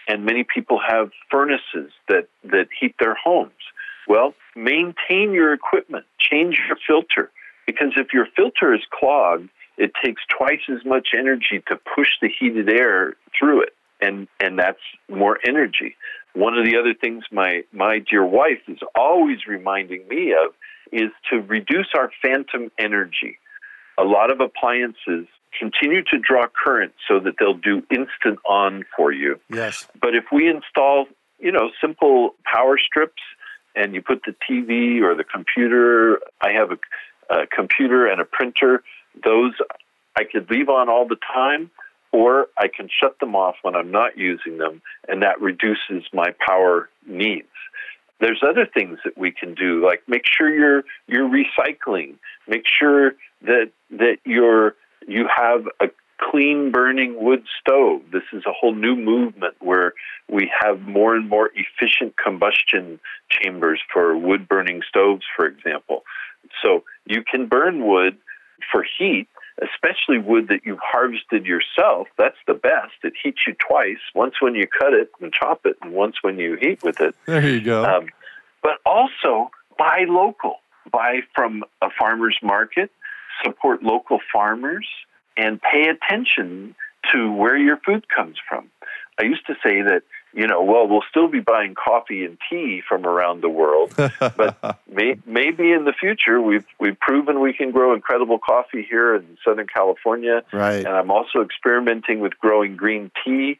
and 0.07 0.23
many 0.23 0.45
people 0.45 0.79
have 0.87 1.11
furnaces 1.29 1.91
that, 2.07 2.29
that 2.45 2.67
heat 2.79 2.95
their 3.01 3.15
homes. 3.21 3.51
Well, 4.07 4.33
maintain 4.55 5.33
your 5.33 5.53
equipment, 5.53 6.05
change 6.19 6.57
your 6.67 6.77
filter, 6.87 7.31
because 7.65 7.93
if 7.97 8.13
your 8.13 8.27
filter 8.35 8.73
is 8.73 8.81
clogged, 8.97 9.49
it 9.77 9.91
takes 10.03 10.21
twice 10.29 10.61
as 10.69 10.85
much 10.85 11.09
energy 11.17 11.63
to 11.67 11.75
push 11.95 12.09
the 12.21 12.29
heated 12.29 12.69
air 12.69 13.13
through 13.37 13.63
it, 13.63 13.73
and 14.01 14.27
and 14.39 14.57
that's 14.57 14.81
more 15.09 15.39
energy. 15.47 15.95
One 16.33 16.57
of 16.57 16.65
the 16.65 16.77
other 16.77 16.93
things 16.93 17.23
my 17.31 17.63
my 17.71 17.99
dear 17.99 18.25
wife 18.25 18.61
is 18.67 18.79
always 18.95 19.45
reminding 19.47 20.07
me 20.07 20.33
of 20.33 20.53
is 20.91 21.11
to 21.31 21.41
reduce 21.41 21.87
our 21.97 22.11
phantom 22.21 22.71
energy. 22.77 23.37
A 23.97 24.03
lot 24.03 24.31
of 24.31 24.39
appliances 24.39 25.27
continue 25.57 26.03
to 26.03 26.17
draw 26.17 26.45
current 26.47 26.93
so 27.07 27.19
that 27.19 27.33
they'll 27.39 27.53
do 27.53 27.83
instant 27.91 28.39
on 28.45 28.83
for 28.95 29.11
you. 29.11 29.39
Yes. 29.49 29.87
But 29.99 30.15
if 30.15 30.25
we 30.31 30.49
install, 30.49 31.05
you 31.39 31.51
know, 31.51 31.69
simple 31.81 32.35
power 32.43 32.77
strips 32.83 33.21
and 33.75 33.93
you 33.93 34.01
put 34.01 34.21
the 34.25 34.35
TV 34.49 35.01
or 35.01 35.15
the 35.15 35.23
computer, 35.23 36.19
I 36.41 36.51
have 36.51 36.71
a, 36.71 37.33
a 37.33 37.47
computer 37.47 38.07
and 38.07 38.21
a 38.21 38.25
printer, 38.25 38.83
those 39.23 39.53
I 40.15 40.23
could 40.23 40.49
leave 40.49 40.69
on 40.69 40.89
all 40.89 41.07
the 41.07 41.17
time 41.33 41.71
or 42.11 42.47
I 42.57 42.67
can 42.67 42.87
shut 42.87 43.19
them 43.19 43.35
off 43.35 43.55
when 43.63 43.75
I'm 43.75 43.91
not 43.91 44.17
using 44.17 44.57
them 44.57 44.81
and 45.07 45.23
that 45.23 45.41
reduces 45.41 46.03
my 46.13 46.33
power 46.45 46.89
needs. 47.07 47.47
There's 48.19 48.41
other 48.47 48.65
things 48.65 48.99
that 49.03 49.17
we 49.17 49.31
can 49.31 49.53
do, 49.55 49.83
like 49.85 50.03
make 50.07 50.23
sure 50.25 50.53
you're 50.53 50.83
you're 51.07 51.27
recycling. 51.27 52.15
Make 52.47 52.63
sure 52.67 53.13
that 53.41 53.71
that 53.91 54.17
you're 54.23 54.75
you 55.07 55.27
have 55.35 55.67
a 55.81 55.89
clean 56.21 56.71
burning 56.71 57.21
wood 57.21 57.43
stove. 57.59 58.01
This 58.11 58.23
is 58.31 58.43
a 58.45 58.53
whole 58.53 58.73
new 58.73 58.95
movement 58.95 59.55
where 59.59 59.93
we 60.29 60.49
have 60.61 60.81
more 60.81 61.15
and 61.15 61.27
more 61.27 61.49
efficient 61.53 62.15
combustion 62.17 62.99
chambers 63.29 63.81
for 63.91 64.17
wood 64.17 64.47
burning 64.47 64.81
stoves, 64.87 65.25
for 65.35 65.45
example. 65.45 66.03
So 66.63 66.83
you 67.05 67.23
can 67.23 67.47
burn 67.47 67.85
wood 67.85 68.17
for 68.71 68.85
heat 68.97 69.27
especially 69.61 70.17
wood 70.17 70.47
that 70.49 70.61
you've 70.65 70.79
harvested 70.81 71.45
yourself, 71.45 72.07
that's 72.17 72.37
the 72.47 72.53
best. 72.53 72.93
It 73.03 73.13
heats 73.21 73.39
you 73.47 73.53
twice 73.53 73.99
once 74.15 74.35
when 74.41 74.55
you 74.55 74.67
cut 74.67 74.93
it 74.93 75.11
and 75.21 75.31
chop 75.31 75.65
it, 75.65 75.77
and 75.81 75.93
once 75.93 76.17
when 76.21 76.39
you 76.39 76.57
heat 76.59 76.83
with 76.83 76.99
it. 77.01 77.15
There 77.25 77.47
you 77.47 77.61
go. 77.61 77.83
Um, 77.83 78.07
but 78.61 78.79
also 78.85 79.51
buy 79.77 80.05
local, 80.07 80.57
buy 80.91 81.19
from 81.35 81.63
a 81.81 81.89
farmer's 81.97 82.37
market, 82.41 82.91
support 83.43 83.83
local 83.83 84.19
farmers, 84.31 84.87
and 85.37 85.61
pay 85.61 85.89
attention 85.89 86.75
to 87.11 87.31
where 87.31 87.57
your 87.57 87.77
food 87.77 88.07
comes 88.09 88.37
from. 88.47 88.69
I 89.19 89.23
used 89.23 89.45
to 89.47 89.53
say 89.63 89.81
that 89.81 90.03
you 90.33 90.47
know, 90.47 90.63
well, 90.63 90.87
we'll 90.87 91.03
still 91.09 91.27
be 91.27 91.39
buying 91.39 91.75
coffee 91.75 92.25
and 92.25 92.37
tea 92.49 92.81
from 92.87 93.05
around 93.05 93.41
the 93.41 93.49
world, 93.49 93.93
but 94.19 94.79
may, 94.91 95.15
maybe 95.25 95.71
in 95.71 95.85
the 95.85 95.93
future 95.97 96.41
we've 96.41 96.65
we've 96.79 96.99
proven 96.99 97.39
we 97.39 97.53
can 97.53 97.71
grow 97.71 97.93
incredible 97.93 98.39
coffee 98.39 98.85
here 98.87 99.15
in 99.15 99.37
Southern 99.45 99.67
California. 99.67 100.41
Right. 100.51 100.85
And 100.85 100.87
I'm 100.87 101.11
also 101.11 101.41
experimenting 101.41 102.19
with 102.19 102.37
growing 102.39 102.75
green 102.75 103.11
tea, 103.23 103.57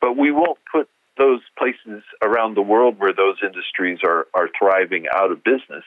but 0.00 0.16
we 0.16 0.30
won't 0.32 0.58
put 0.72 0.88
those 1.18 1.40
places 1.58 2.02
around 2.22 2.56
the 2.56 2.62
world 2.62 2.98
where 2.98 3.12
those 3.12 3.36
industries 3.42 3.98
are 4.02 4.26
are 4.32 4.48
thriving 4.58 5.04
out 5.14 5.30
of 5.30 5.44
business, 5.44 5.84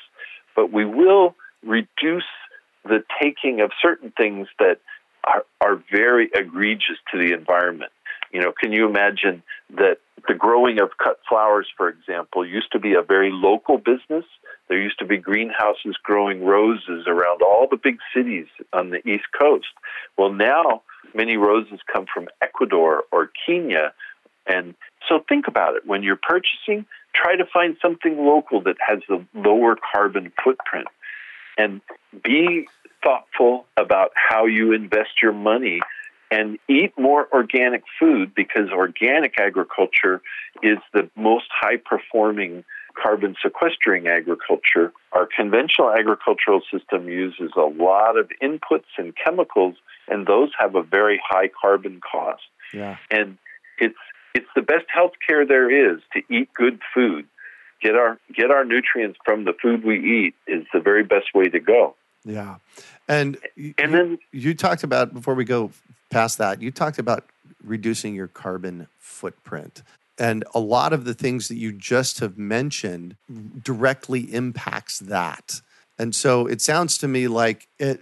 but 0.56 0.72
we 0.72 0.86
will 0.86 1.36
reduce 1.64 2.30
the 2.84 3.04
taking 3.22 3.60
of 3.62 3.72
certain 3.82 4.12
things 4.16 4.48
that 4.60 4.80
are, 5.28 5.46
are 5.62 5.84
very 5.92 6.30
egregious 6.34 6.98
to 7.12 7.18
the 7.18 7.34
environment. 7.34 7.92
You 8.32 8.42
know, 8.42 8.52
can 8.52 8.72
you 8.72 8.88
imagine 8.88 9.44
that 9.76 9.98
the 10.28 10.34
growing 10.34 10.80
of 10.82 10.90
cut 11.02 11.20
flowers, 11.28 11.68
for 11.78 11.90
example, 11.90 12.46
used 12.46 12.72
to 12.74 12.80
be 12.80 12.94
a 12.94 13.02
very 13.02 13.30
local 13.32 13.78
business. 13.78 14.26
There 14.68 14.80
used 14.80 15.00
to 15.00 15.06
be 15.06 15.18
greenhouses 15.18 15.96
growing 16.04 16.44
roses 16.44 17.06
around 17.08 17.42
all 17.42 17.68
the 17.70 17.78
big 17.78 17.98
cities 18.16 18.48
on 18.74 18.90
the 18.90 19.08
East 19.08 19.26
Coast. 19.40 19.68
Well, 20.18 20.34
now 20.34 20.82
many 21.14 21.38
roses 21.38 21.80
come 21.92 22.06
from 22.14 22.28
Ecuador 22.42 23.04
or 23.12 23.32
Kenya. 23.46 23.94
And 24.46 24.76
so 25.08 25.24
think 25.28 25.48
about 25.48 25.76
it. 25.76 25.86
When 25.86 26.04
you're 26.04 26.20
purchasing, 26.22 26.86
try 27.14 27.36
to 27.36 27.46
find 27.46 27.78
something 27.82 28.18
local 28.18 28.62
that 28.64 28.76
has 28.86 29.00
a 29.10 29.26
lower 29.38 29.78
carbon 29.94 30.32
footprint. 30.44 30.88
And 31.58 31.82
be 32.24 32.68
thoughtful 33.04 33.66
about 33.78 34.12
how 34.16 34.46
you 34.46 34.74
invest 34.74 35.22
your 35.22 35.34
money 35.34 35.80
and 36.32 36.58
eat 36.68 36.94
more 36.98 37.28
organic 37.32 37.84
food 38.00 38.34
because 38.36 38.70
organic 38.72 39.40
agriculture 39.40 40.22
is 40.62 40.78
the 40.94 41.10
most 41.16 41.46
high 41.50 41.78
performing 41.78 42.64
carbon 43.02 43.36
sequestering 43.42 44.08
agriculture. 44.08 44.92
Our 45.14 45.28
conventional 45.34 45.92
agricultural 45.92 46.62
system 46.72 47.08
uses 47.08 47.52
a 47.56 47.62
lot 47.62 48.18
of 48.18 48.30
inputs 48.42 48.90
and 48.98 49.14
chemicals, 49.16 49.76
and 50.08 50.26
those 50.26 50.50
have 50.60 50.76
a 50.76 50.84
very 50.84 51.22
high 51.24 51.50
carbon 51.62 52.02
cost. 52.02 52.44
Yeah. 52.74 52.98
And 53.10 53.38
it's 53.78 53.96
it's 54.34 54.48
the 54.56 54.62
best 54.62 54.86
health 54.88 55.14
care 55.28 55.46
there 55.46 55.94
is 55.94 56.02
to 56.14 56.22
eat 56.34 56.50
good 56.54 56.80
food. 56.94 57.26
Get 57.82 57.96
our 57.96 58.20
get 58.36 58.52
our 58.52 58.66
nutrients 58.66 59.18
from 59.24 59.46
the 59.46 59.54
food 59.62 59.84
we 59.84 60.26
eat 60.26 60.36
is 60.48 60.66
the 60.74 60.80
very 60.80 61.04
best 61.04 61.28
way 61.34 61.46
to 61.46 61.60
go. 61.60 61.96
Yeah. 62.28 62.58
And 63.08 63.38
and 63.56 63.56
you, 63.56 63.74
then 63.78 64.20
you 64.32 64.54
talked 64.54 64.84
about 64.84 65.14
before 65.14 65.34
we 65.34 65.46
go 65.46 65.72
past 66.10 66.38
that, 66.38 66.62
you 66.62 66.72
talked 66.72 67.00
about 67.00 67.26
reducing 67.64 68.14
your 68.14 68.28
carbon 68.28 68.88
footprint. 69.00 69.82
And 70.20 70.44
a 70.54 70.60
lot 70.60 70.94
of 70.94 71.06
the 71.06 71.14
things 71.14 71.48
that 71.48 71.56
you 71.58 71.72
just 71.72 72.20
have 72.20 72.38
mentioned 72.38 73.16
directly 73.64 74.34
impacts 74.34 75.00
that. 75.00 75.62
And 76.00 76.14
so 76.14 76.48
it 76.48 76.62
sounds 76.62 76.98
to 77.00 77.08
me 77.08 77.28
like 77.28 77.68
it, 77.80 78.00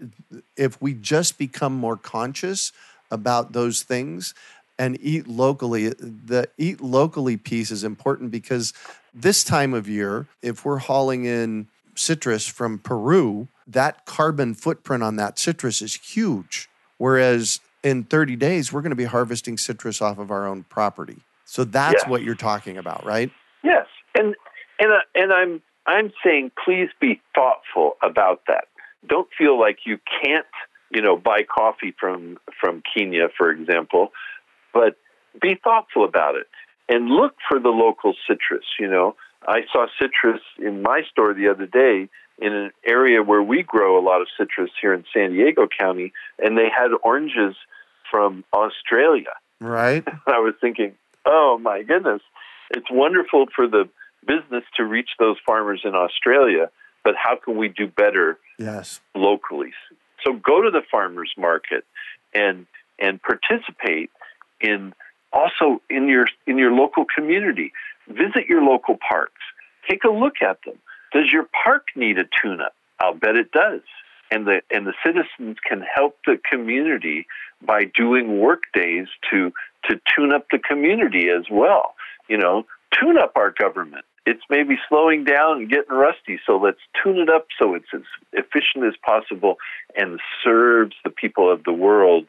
if 0.57 0.81
we 0.81 0.93
just 0.93 1.37
become 1.37 1.73
more 1.73 1.97
conscious 1.97 2.71
about 3.11 3.53
those 3.53 3.83
things, 3.83 4.33
and 4.77 4.97
eat 5.01 5.27
locally. 5.27 5.89
The 5.89 6.49
eat 6.57 6.81
locally 6.81 7.37
piece 7.37 7.71
is 7.71 7.83
important 7.83 8.31
because 8.31 8.73
this 9.13 9.43
time 9.43 9.73
of 9.73 9.87
year, 9.87 10.27
if 10.41 10.65
we're 10.65 10.79
hauling 10.79 11.25
in 11.25 11.67
citrus 11.95 12.45
from 12.47 12.79
Peru, 12.79 13.47
that 13.67 14.05
carbon 14.05 14.53
footprint 14.53 15.03
on 15.03 15.15
that 15.15 15.39
citrus 15.39 15.81
is 15.81 15.95
huge. 15.95 16.69
Whereas 16.97 17.59
in 17.83 18.03
30 18.03 18.35
days, 18.35 18.71
we're 18.71 18.81
going 18.81 18.91
to 18.91 18.95
be 18.95 19.05
harvesting 19.05 19.57
citrus 19.57 20.01
off 20.01 20.17
of 20.17 20.31
our 20.31 20.47
own 20.47 20.63
property. 20.63 21.21
So 21.45 21.63
that's 21.63 22.01
yes. 22.01 22.07
what 22.07 22.23
you're 22.23 22.35
talking 22.35 22.77
about, 22.77 23.05
right? 23.05 23.31
Yes. 23.63 23.85
And 24.17 24.35
and 24.79 24.91
uh, 24.91 24.99
and 25.13 25.31
I'm 25.31 25.61
I'm 25.85 26.11
saying 26.23 26.51
please 26.63 26.89
be 26.99 27.21
thoughtful 27.33 27.97
about 28.01 28.41
that. 28.47 28.65
Don't 29.07 29.29
feel 29.37 29.59
like 29.59 29.79
you 29.85 29.99
can't, 30.23 30.45
you 30.91 31.01
know, 31.01 31.15
buy 31.15 31.43
coffee 31.43 31.93
from 31.99 32.37
from 32.59 32.81
Kenya, 32.95 33.27
for 33.37 33.51
example, 33.51 34.09
but 34.73 34.97
be 35.41 35.55
thoughtful 35.63 36.05
about 36.05 36.35
it 36.35 36.47
and 36.89 37.09
look 37.09 37.35
for 37.47 37.59
the 37.59 37.69
local 37.69 38.15
citrus. 38.27 38.65
You 38.79 38.89
know, 38.89 39.15
I 39.47 39.61
saw 39.71 39.87
citrus 39.99 40.41
in 40.57 40.81
my 40.81 41.01
store 41.09 41.33
the 41.33 41.49
other 41.49 41.65
day 41.65 42.09
in 42.37 42.53
an 42.53 42.71
area 42.85 43.23
where 43.23 43.41
we 43.41 43.63
grow 43.63 43.99
a 43.99 44.03
lot 44.03 44.21
of 44.21 44.27
citrus 44.37 44.71
here 44.81 44.93
in 44.93 45.05
San 45.13 45.31
Diego 45.33 45.67
County, 45.67 46.11
and 46.39 46.57
they 46.57 46.69
had 46.69 46.89
oranges 47.03 47.55
from 48.09 48.43
Australia. 48.53 49.33
Right. 49.59 50.03
I 50.27 50.39
was 50.39 50.53
thinking, 50.59 50.95
oh 51.25 51.57
my 51.61 51.83
goodness, 51.83 52.21
it's 52.71 52.89
wonderful 52.91 53.45
for 53.55 53.67
the 53.67 53.87
business 54.25 54.63
to 54.75 54.83
reach 54.83 55.09
those 55.19 55.37
farmers 55.45 55.81
in 55.83 55.95
Australia, 55.95 56.69
but 57.03 57.15
how 57.15 57.37
can 57.37 57.57
we 57.57 57.69
do 57.69 57.87
better 57.87 58.37
yes. 58.57 58.99
locally? 59.13 59.71
So 60.25 60.33
go 60.33 60.61
to 60.61 60.71
the 60.71 60.81
farmers 60.89 61.31
market 61.37 61.85
and 62.33 62.65
and 62.97 63.21
participate 63.21 64.09
in 64.59 64.93
also 65.31 65.81
in 65.89 66.07
your 66.07 66.27
in 66.47 66.57
your 66.57 66.71
local 66.71 67.05
community. 67.05 67.71
Visit 68.07 68.47
your 68.47 68.63
local 68.63 68.97
parks. 69.07 69.41
Take 69.89 70.03
a 70.03 70.09
look 70.09 70.35
at 70.41 70.59
them. 70.65 70.77
Does 71.13 71.31
your 71.31 71.47
park 71.63 71.87
need 71.95 72.17
a 72.17 72.25
tune-up? 72.41 72.73
I'll 72.99 73.13
bet 73.13 73.35
it 73.35 73.51
does. 73.51 73.81
And 74.31 74.47
the 74.47 74.61
and 74.71 74.87
the 74.87 74.93
citizens 75.05 75.57
can 75.67 75.83
help 75.95 76.17
the 76.25 76.39
community 76.51 77.27
by 77.61 77.83
doing 77.83 78.39
work 78.39 78.63
days 78.73 79.07
to 79.31 79.51
to 79.87 79.99
tune 80.15 80.33
up 80.33 80.47
the 80.51 80.57
community 80.57 81.29
as 81.29 81.45
well. 81.51 81.93
You 82.27 82.37
know, 82.37 82.65
tune 82.99 83.17
up 83.17 83.33
our 83.35 83.51
government. 83.51 84.05
It's 84.25 84.41
maybe 84.49 84.77
slowing 84.89 85.23
down 85.23 85.57
and 85.57 85.69
getting 85.69 85.95
rusty, 85.95 86.39
so 86.47 86.57
let's 86.57 86.79
tune 87.03 87.19
it 87.19 87.29
up 87.29 87.45
so 87.61 87.75
it's 87.75 87.85
as 87.93 88.01
efficient 88.33 88.85
as 88.85 88.95
possible 89.05 89.57
and 89.95 90.19
serves 90.43 90.95
the 91.03 91.11
people 91.11 91.51
of 91.51 91.63
the 91.63 91.73
world 91.73 92.25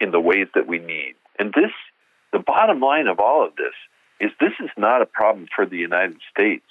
in 0.00 0.12
the 0.12 0.20
ways 0.20 0.48
that 0.54 0.66
we 0.66 0.78
need. 0.78 1.14
And 1.38 1.52
this 1.52 1.72
the 2.32 2.38
bottom 2.38 2.80
line 2.80 3.06
of 3.06 3.20
all 3.20 3.46
of 3.46 3.56
this 3.56 3.74
is 4.20 4.30
this 4.40 4.52
is 4.60 4.70
not 4.76 5.02
a 5.02 5.06
problem 5.06 5.46
for 5.54 5.66
the 5.66 5.76
United 5.76 6.18
States. 6.30 6.64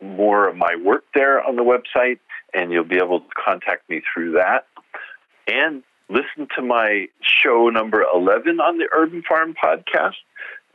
more 0.00 0.48
of 0.48 0.56
my 0.56 0.76
work 0.76 1.04
there 1.14 1.42
on 1.42 1.56
the 1.56 1.62
website 1.62 2.20
and 2.54 2.72
you'll 2.72 2.84
be 2.84 2.96
able 2.96 3.20
to 3.20 3.26
contact 3.44 3.88
me 3.88 4.02
through 4.12 4.32
that. 4.32 4.66
And 5.46 5.82
listen 6.08 6.48
to 6.56 6.62
my 6.62 7.08
show 7.22 7.68
number 7.68 8.04
11 8.14 8.60
on 8.60 8.78
the 8.78 8.88
Urban 8.92 9.22
Farm 9.22 9.54
podcast 9.54 10.16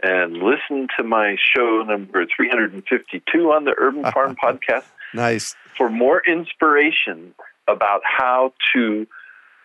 and 0.01 0.33
listen 0.33 0.87
to 0.97 1.03
my 1.03 1.35
show 1.55 1.83
number 1.87 2.25
352 2.35 3.51
on 3.51 3.65
the 3.65 3.73
Urban 3.77 4.03
Farm 4.11 4.35
podcast. 4.35 4.85
Nice. 5.13 5.55
For 5.77 5.89
more 5.89 6.21
inspiration 6.25 7.33
about 7.67 8.01
how 8.03 8.53
to 8.73 9.07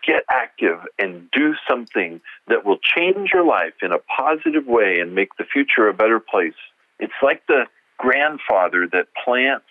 get 0.06 0.24
active 0.28 0.80
and 0.98 1.30
do 1.30 1.54
something 1.68 2.20
that 2.48 2.64
will 2.64 2.78
change 2.78 3.30
your 3.32 3.46
life 3.46 3.74
in 3.82 3.92
a 3.92 3.98
positive 3.98 4.66
way 4.66 4.98
and 5.00 5.14
make 5.14 5.36
the 5.36 5.44
future 5.44 5.88
a 5.88 5.94
better 5.94 6.18
place. 6.18 6.54
It's 6.98 7.12
like 7.22 7.46
the 7.46 7.66
grandfather 7.98 8.88
that 8.92 9.06
plants 9.24 9.66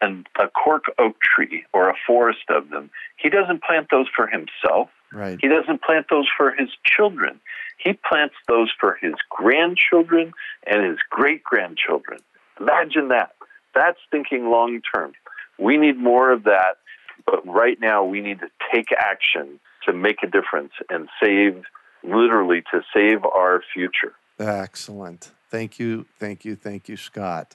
and 0.00 0.26
a 0.38 0.48
cork 0.48 0.84
oak 0.98 1.20
tree 1.20 1.64
or 1.72 1.88
a 1.88 1.94
forest 2.06 2.48
of 2.48 2.70
them, 2.70 2.90
he 3.16 3.28
doesn't 3.28 3.62
plant 3.62 3.88
those 3.90 4.06
for 4.14 4.26
himself. 4.26 4.90
Right. 5.12 5.38
He 5.40 5.48
doesn't 5.48 5.82
plant 5.82 6.06
those 6.10 6.26
for 6.36 6.52
his 6.52 6.68
children. 6.84 7.40
He 7.78 7.92
plants 7.92 8.34
those 8.48 8.70
for 8.78 8.98
his 9.00 9.14
grandchildren 9.30 10.32
and 10.66 10.84
his 10.84 10.98
great 11.10 11.44
grandchildren. 11.44 12.20
Imagine 12.60 13.08
that. 13.08 13.34
That's 13.74 13.98
thinking 14.10 14.50
long 14.50 14.80
term. 14.94 15.12
We 15.58 15.76
need 15.76 15.96
more 15.96 16.32
of 16.32 16.44
that, 16.44 16.78
but 17.24 17.46
right 17.46 17.78
now 17.80 18.04
we 18.04 18.20
need 18.20 18.40
to 18.40 18.48
take 18.72 18.88
action 18.98 19.60
to 19.86 19.92
make 19.92 20.22
a 20.22 20.26
difference 20.26 20.72
and 20.90 21.08
save, 21.22 21.62
literally, 22.02 22.62
to 22.72 22.82
save 22.94 23.24
our 23.24 23.62
future. 23.72 24.14
Excellent. 24.38 25.32
Thank 25.50 25.78
you. 25.78 26.06
Thank 26.18 26.44
you. 26.44 26.56
Thank 26.56 26.88
you, 26.88 26.96
Scott. 26.96 27.54